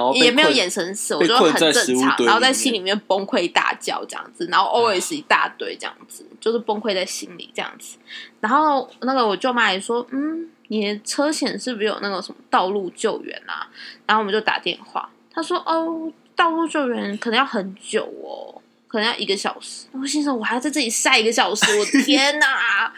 [0.00, 7.98] 然后也没有眼神死，我觉得很正常，然后在心里面崩溃大叫这样子，然后 always 一大堆这样子，就是崩溃在心里这样子。
[8.40, 13.68] 然后那个我舅妈也说，嗯，你的车险是不是有那个什么道路救援啊？
[14.06, 18.60] 然后我们就打电话，他说，哦，道路救援可能要很久哦。
[18.92, 22.92] 可能要一个小时，我心想我还要在这里晒一个小时，我天哪！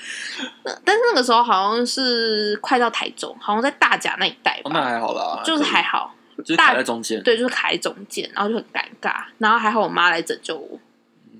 [0.64, 7.22] 那 但是那个时候好像是快到台中，好像在大甲那一带吧，哦那还好啦，就是还，好，就是卡在中间。
[7.22, 10.78] 对，就是卡在中间，然后就很尴尬，然后还好我妈来拯救我，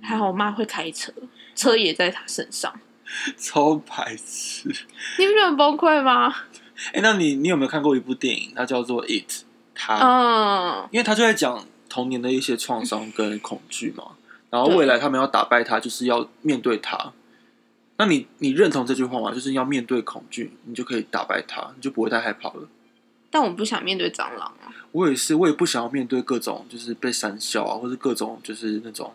[0.03, 1.13] 还好我妈会开车，
[1.55, 2.73] 车也在她身上，
[3.37, 4.69] 超白痴。
[5.19, 6.35] 你不觉得很崩溃吗？
[6.93, 8.53] 哎、那你你有没有看过一部电影？
[8.57, 9.31] 它叫做《It》，
[9.75, 14.05] 它、嗯，因为它就在讲童年的一些创伤跟恐惧嘛。
[14.51, 17.13] 然后未来他们要打败它，就是要面对它。
[17.99, 19.33] 那你你认同这句话吗？
[19.33, 22.69] 就是要面对恐惧，你就可以打败它，你就不会太害怕了。
[23.31, 24.75] 但我不想面对蟑螂啊。
[24.93, 29.13] 我也是，我也不想要面对各种就是被删笑啊，或者各种就是那种，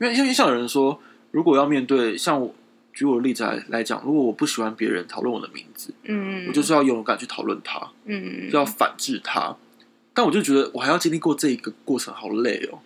[0.00, 1.00] 因为因为像有人说，
[1.30, 2.54] 如果要面对，像我
[2.92, 9.56] 举我的例子来来讲，如果我不喜欢别人讨论我的名字，嗯，我就是要勇敢去讨论他，嗯，就要反制他。
[10.12, 12.78] 但我就觉得我还要经历过这一个过程，好累哦。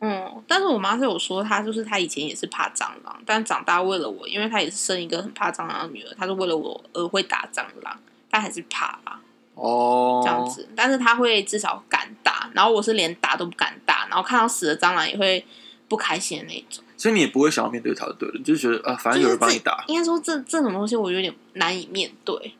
[0.00, 7.98] 嗯，但是我妈是有说，她就是她以前也是怕蟑螂，但长大为了我，因为她也是生一个很怕蟑螂的女儿，她是为了我而会打蟑螂，
[8.30, 9.20] 但还是怕啊，
[9.54, 10.68] 哦，这样子。
[10.74, 15.44] 但是他会至少敢打，然后我是连打都不敢打，然后看到死的蟑螂也会
[15.88, 16.84] 不开心的那种。
[16.96, 19.84] 所以你也不会想要面对他，对了，你就觉得啊，反正有人帮你打。
[19.88, 22.54] 应该说这这种东西我有点难以面对，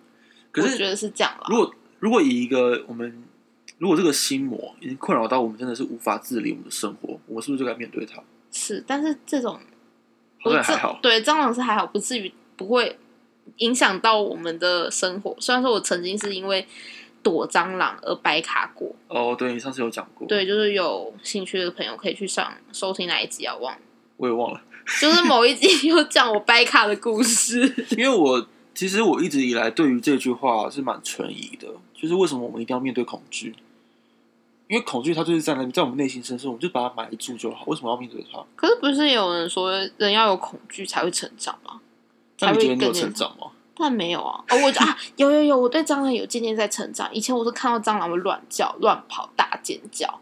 [0.50, 1.46] 可是我觉得是这样啦。
[1.48, 3.22] 如果如果以一个我们，
[3.78, 8.22] 如果这个心魔已经困扰到我们，真的是无法自理我们的生活，我们是不是就该面对它？
[8.52, 9.58] 是，但是这种
[10.40, 10.98] 好像还好。
[11.00, 12.98] 对蟑螂是还好，不至于不会
[13.58, 15.36] 影响到我们的生活。
[15.38, 16.66] 虽然说我曾经是因为
[17.22, 23.54] 躲蟑螂而白卡过，哦，对你上次有讲过，对，就是有兴趣的朋友可以去上收听哪一集啊？
[23.56, 23.80] 忘了，
[24.16, 24.60] 我也忘了，
[25.00, 27.60] 就是某一集有讲我白卡的故事。
[27.96, 33.54] 因为我其实我一直以来对于这句话是蛮存疑的，就是为什么我们一定要面对恐惧？
[34.66, 37.64] 因为恐惧它就是在那在我们内心深处，我们就把它埋住就好。
[37.66, 38.42] 为什么要面对它？
[38.56, 41.80] 可是不是有人说人要有恐惧才会成长吗？
[42.38, 43.48] 才会更成长吗？
[43.76, 47.12] 但没有啊，哦，我啊，有有有，我对蟑螂有渐渐在成长。
[47.12, 50.20] 以前我是看到蟑螂会乱叫、乱跑、大尖叫、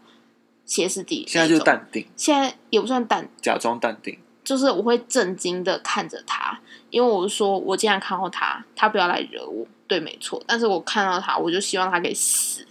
[0.65, 4.17] 歇斯底里，现在就淡定，现在也不算淡，假装淡定。
[4.43, 6.59] 就是我会震惊的看着他，
[6.89, 10.43] 因为我说我既然看到他，他不要来惹我，对，没错。
[10.45, 12.65] 但是我看到他，我就希望他可以死，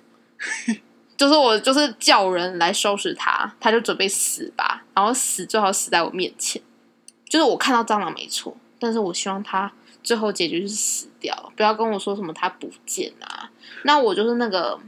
[1.16, 6.61] 就是我就是叫人来收拾他，他就准备死吧，然后死最好死在我面前。
[7.26, 9.72] 就是我看到蟑螂没错，但是我希望他
[10.03, 13.51] 最后结局是死掉，不要跟我说什么他不见啊，
[13.85, 14.78] 那我就是那个。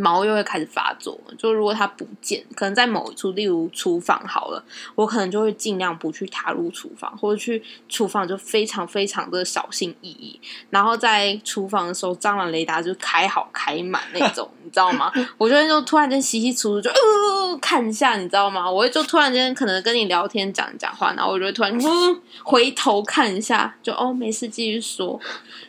[0.00, 10.40] 毛又会开始发作，就如果它不见，可能在某一处，例如厨房好了，我可能就会尽量不去踏入厨房，或者去厨房就非常非常的小心翼翼。
[10.70, 15.12] 然后在厨房的时候，蟑螂雷达就开好开满那种，你知道吗？
[15.36, 18.70] 我就会就突然间洗洗簌簌，就呃看一下，你知道吗？
[18.70, 25.20] 我就突然间可能跟你聊天讲讲话，然后我就突然嗯回头看一下，就哦没事继续说，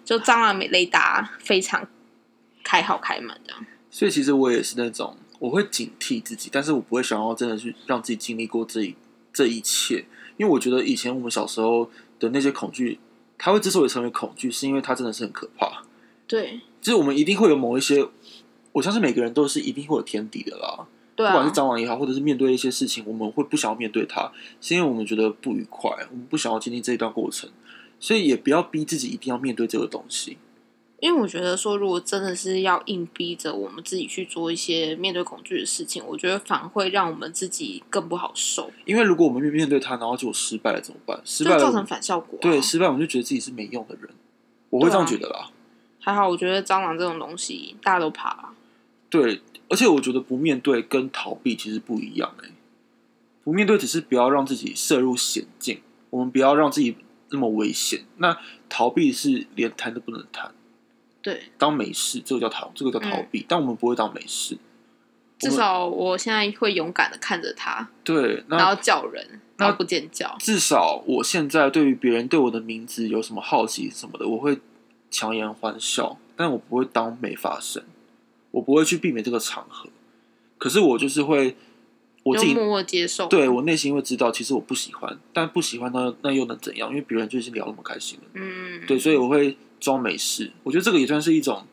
[0.05, 1.87] 就蟑螂雷达非常
[2.63, 3.65] 开好开满这样。
[3.99, 8.95] 所以其实我也是那种，我会警惕自己，但是我不会想要真的去让自己经历过这一
[9.33, 10.05] 这一切，
[10.37, 12.97] 因为我觉得以前我们小时候的那些恐惧，
[13.37, 15.83] 它会之所以成为恐惧，是因为它真的是很可怕。
[16.25, 18.07] 对就是我们一定会有某一些，
[18.71, 20.87] 我相信每个人都是一定会有天敌的啦。
[21.17, 24.31] 对不管是啊，蟑螂也好，或者是面对一些事情，我们会不想要面对它，
[24.61, 27.49] 是因为我们觉得不愉快，我们不想要经历这一段过程，
[27.99, 30.37] 所以也不要逼自己一定要面对这个东西。
[31.01, 41.19] 因为我觉得说，如果真的是要硬逼着我们自己去做一些面对恐惧的事情，我觉得反而会让我们自己更不好受，因为如果我们面面对它，然后结果失败了怎么办？
[41.23, 42.41] 失败，就造成反效果、啊。
[42.41, 44.09] 对，失败我们就觉得自己是没用的人，
[44.69, 45.49] 我会这样觉得啦。
[46.01, 48.53] 还好，我觉得蟑螂这种东西大家都怕啊、
[49.09, 52.49] 对，而且我觉得不面对跟逃避其实不一样哎、
[53.43, 56.95] 不面对只是不要让自己涉入险境，我们不要让自己
[57.31, 58.05] 那么危险。
[58.17, 58.37] 那
[58.67, 60.51] 逃避是连谈都不能谈，
[61.21, 64.57] 对，当没事，这个叫逃，这个叫逃避，但我们不会当没事。
[65.37, 70.35] 至少我现在会勇敢的看着他，对，然后叫人，然后不尖叫。
[70.39, 74.59] 至少我现在对于别人对我的名字有什么好奇什么的，我会
[75.09, 77.81] 强颜欢笑，但我不会当没发生，
[78.51, 79.89] 我不会去避免这个场合。
[80.57, 81.55] 可是我就是会，
[82.23, 83.27] 我自己默默接受。
[83.27, 86.89] 对我内心会知道，其实我不喜欢，但不喜欢那那又能怎样？
[86.89, 90.51] 因为别人就已经聊那么开心了，嗯，对，所以我会装没事。
[90.63, 91.65] 我觉得这个也算是一种，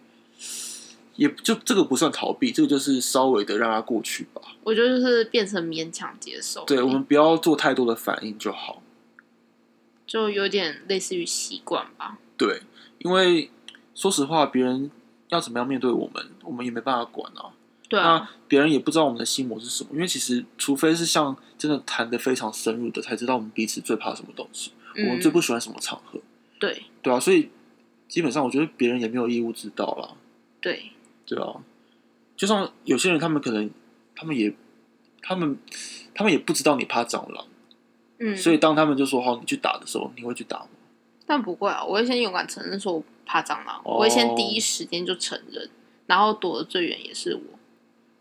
[1.17, 4.41] 也就这个不算逃避，这个就是稍微的让它过去吧。
[4.63, 6.65] 我觉得就是变成勉强接受。
[6.65, 8.83] 对，我们不要做太多的反应就好。
[10.07, 12.19] 就有点类似于习惯吧。
[12.37, 12.63] 对，
[12.99, 13.51] 因为
[13.95, 14.91] 说实话，别人
[15.29, 17.51] 要怎么样面对我们，我们也没办法管啊。
[17.89, 26.21] 对啊，那别人也不知道我们的心魔是什么，因为其实除非是像真的谈的非常深入的，才知道我们彼此最怕什么东西，我们最嗯，不喜欢什么场合。
[26.59, 27.49] 对对啊，所以
[28.09, 30.17] 基本上我觉得别人也没有义务知道啦。
[30.61, 30.93] 对，
[31.27, 31.63] 对啊，
[32.37, 33.71] 就像有些人，他们可能
[34.15, 34.55] 他们也
[35.23, 35.59] 他们
[36.15, 37.47] 他们也不知道你怕蟑螂，
[38.19, 40.69] 嗯，所以当他们就说好你去打的时候，你会去打吗？
[41.27, 45.69] 但不会啊，我会先勇敢承认说我怕蟑螂，哦我会先第一时间就承认，
[46.07, 47.59] 然后躲得最远也是我。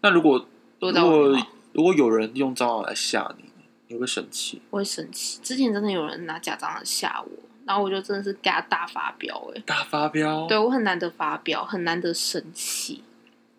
[0.02, 0.48] 那如果
[0.80, 3.46] 如果如果有人用蟑螂来吓你，
[3.88, 4.62] 你会生气？
[4.72, 5.40] 我会生气。
[5.44, 7.30] 之前真的有人拿假蟑螂吓我，
[7.66, 10.46] 然后我就真的是给他大发飙、欸，大发飙？
[10.48, 13.04] 对我很难得发飙，很难得生气，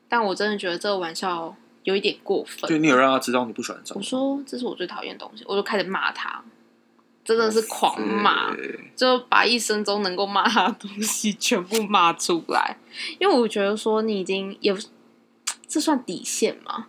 [0.09, 2.71] 但我真的觉得这个玩笑有一点过分。
[2.71, 6.43] 就你有让他知道你不喜欢蟑我螂，说这是我最讨厌的东西，我就开始骂他，
[7.25, 8.55] 真的是狂骂，
[8.95, 12.77] 就把一生中能够骂他的东西 全部骂出来。
[13.19, 14.81] 因为我觉得说你已经也不
[15.67, 16.87] 这算底线吗？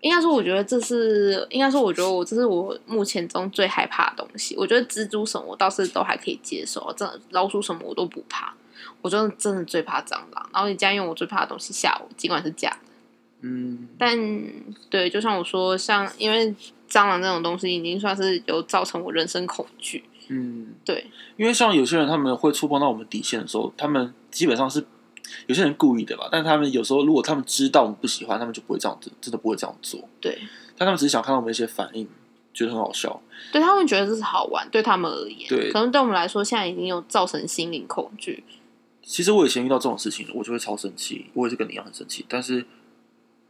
[0.00, 4.56] 应该说，我觉得这是应该说，我觉得我这是我目前中最害怕的东西。
[4.56, 8.54] 我觉得蜘蛛什么我倒是都还可以接受，真的老鼠什么我都不怕。
[9.02, 12.92] 我真的真的最怕蟑螂，然后你竟然用我最怕的东西吓我，尽管是假的。
[13.42, 14.18] 嗯，但
[14.90, 16.54] 对，就像我说，像因为
[16.88, 20.04] 蟑螂这种东西已经算是有造成我人生恐惧。
[20.28, 24.84] 嗯，对，因为像有些人他们会触碰到我们底线的时候，他们基本上是
[25.46, 30.00] 有些人故意的吧，但他们有时候如果他们知道我们不喜欢，他们就不会这样子，真的不会这样做。
[30.20, 30.38] 对，
[30.76, 32.08] 但他们只是想看到我们一些反应，
[32.52, 33.20] 觉得很好笑。
[33.52, 38.44] 对他们觉得这是好玩，对他们而言，对可能对我们来说，现在已经有造成心灵恐惧。
[39.02, 42.24] 其实我以前遇到这种事情，我就会超生气，我也是跟你一样很生气。
[42.28, 42.64] 但是，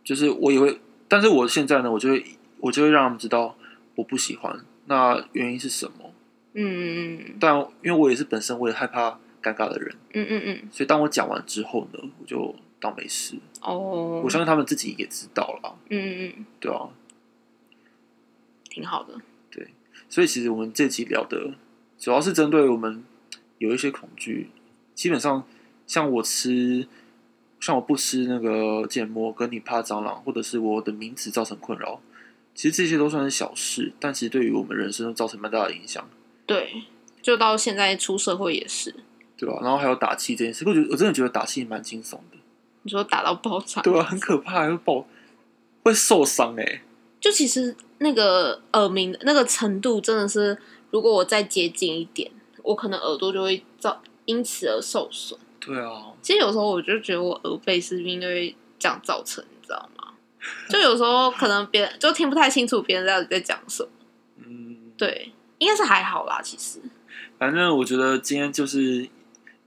[0.02, 2.24] 就是我也会，但是我现在呢，我就会，
[2.60, 3.56] 我就会让他们知道
[3.96, 6.12] 我不喜欢，那原因是什么。
[6.54, 13.36] 嗯嗯但因为我也是本身我也害怕尴尬的人，嗯嗯嗯，所以当我讲完之后呢，我就当没事。
[13.60, 16.88] 哦，我相信他们自己也知道了，嗯嗯嗯，对啊。
[18.68, 19.14] 挺好的。
[19.50, 19.68] 对。
[20.08, 21.54] 所以其实我们这集聊的
[21.98, 23.04] 主要是针对我们
[23.58, 24.50] 有一些恐惧，
[24.94, 25.44] 基本上
[25.86, 26.86] 像我吃，
[27.60, 32.00] 像我不吃那个芥末，跟你怕蟑螂，或者是我的名字造成困扰，
[32.54, 36.08] 其实这些都算是小事，但其实对于我们人生都造成蛮大的影响，
[36.46, 36.84] 对，
[37.20, 38.94] 就到现在出社会也是，
[39.40, 42.36] 对吧、然后还有打气这件事，我觉得我真的觉得打气蛮惊悚的，
[42.82, 45.06] 你说打到爆炸，对啊，很可怕，会爆，
[45.82, 46.82] 会受伤哎、
[47.18, 50.58] 就其实那个耳鸣那个程度真的是，
[50.90, 52.30] 如果我再接近一点，
[52.62, 55.40] 我可能耳朵就会造因此而受损。
[55.58, 60.08] 对啊，其实有时候我就觉得我耳背是因为这样造成，你知道吗？
[60.68, 63.88] 就有时候可能别人就听不太清楚别人到底在讲什么。
[64.36, 66.78] 嗯，对，应该是还好啦，其实。
[67.38, 69.08] 反正我觉得今天就是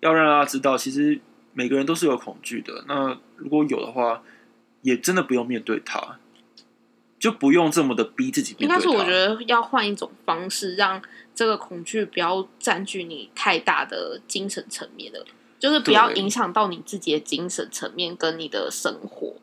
[0.03, 1.19] 要让大家知道，其实
[1.53, 2.83] 每个人都是有恐惧的。
[2.87, 4.21] 那如果有的话，
[4.81, 6.19] 也真的不用面对它，
[7.17, 8.73] 就不用这么的逼自己面对它。
[8.75, 11.01] 应该是我觉得要换一种方式，让
[11.33, 15.25] 这个恐惧不要占据你太大的精神层面的，
[15.57, 19.35] 就是不要影响到你自己的精神层面跟你的生活。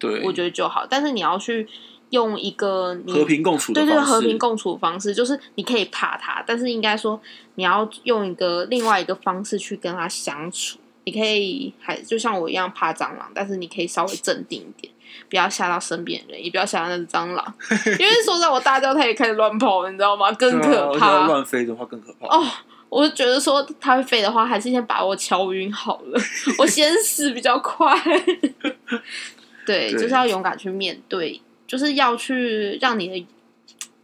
[0.00, 0.84] 对，我觉得就好。
[0.84, 1.66] 但是你要去
[2.10, 7.20] 用一个你和平共处的对对，和平共处的方式，就是你可以怕他，但是应该说
[7.56, 10.78] 你要用一个另外一个方式去跟他相处。
[11.04, 14.92] 你可以还就像我一样怕蟑螂，但是你可以稍微镇定一点，
[15.30, 17.54] 不要吓到身边人，也不要吓到那只蟑螂，
[17.98, 20.30] 因为说实在我大叫它也开始乱跑，你知道吗？
[20.32, 21.12] 更可怕。
[21.12, 22.26] 要乱飞的话更可怕。
[22.26, 22.46] 哦，
[22.90, 26.20] 我就觉得说它会飞的话，还是先把我敲晕好了，
[26.58, 27.98] 我先死比较快。
[29.64, 33.26] 对，对就是要勇敢去面对，就是要去让你的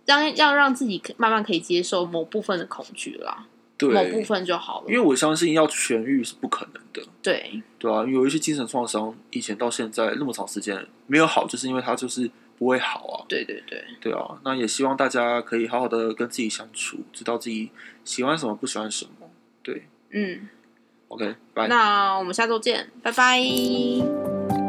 [0.05, 3.47] 让要让自己可慢慢可以接受某部分的恐惧啦，
[3.77, 4.87] 对，某部分就好了。
[4.87, 13.25] 因为我相信要痊愈是不可能的，对对啊，因为有一些精神创伤，以前到现在那么长时间没有好，就是因为它就是不会好啊。
[13.29, 17.71] 对对对，对啊，那也希望大家可以好好的跟自己相处，知道自己
[18.05, 19.31] 喜欢什么，不喜欢什么。
[19.63, 20.49] 对嗯
[21.09, 21.67] ，，OK，拜。
[21.67, 24.64] 那我们下周见，拜拜。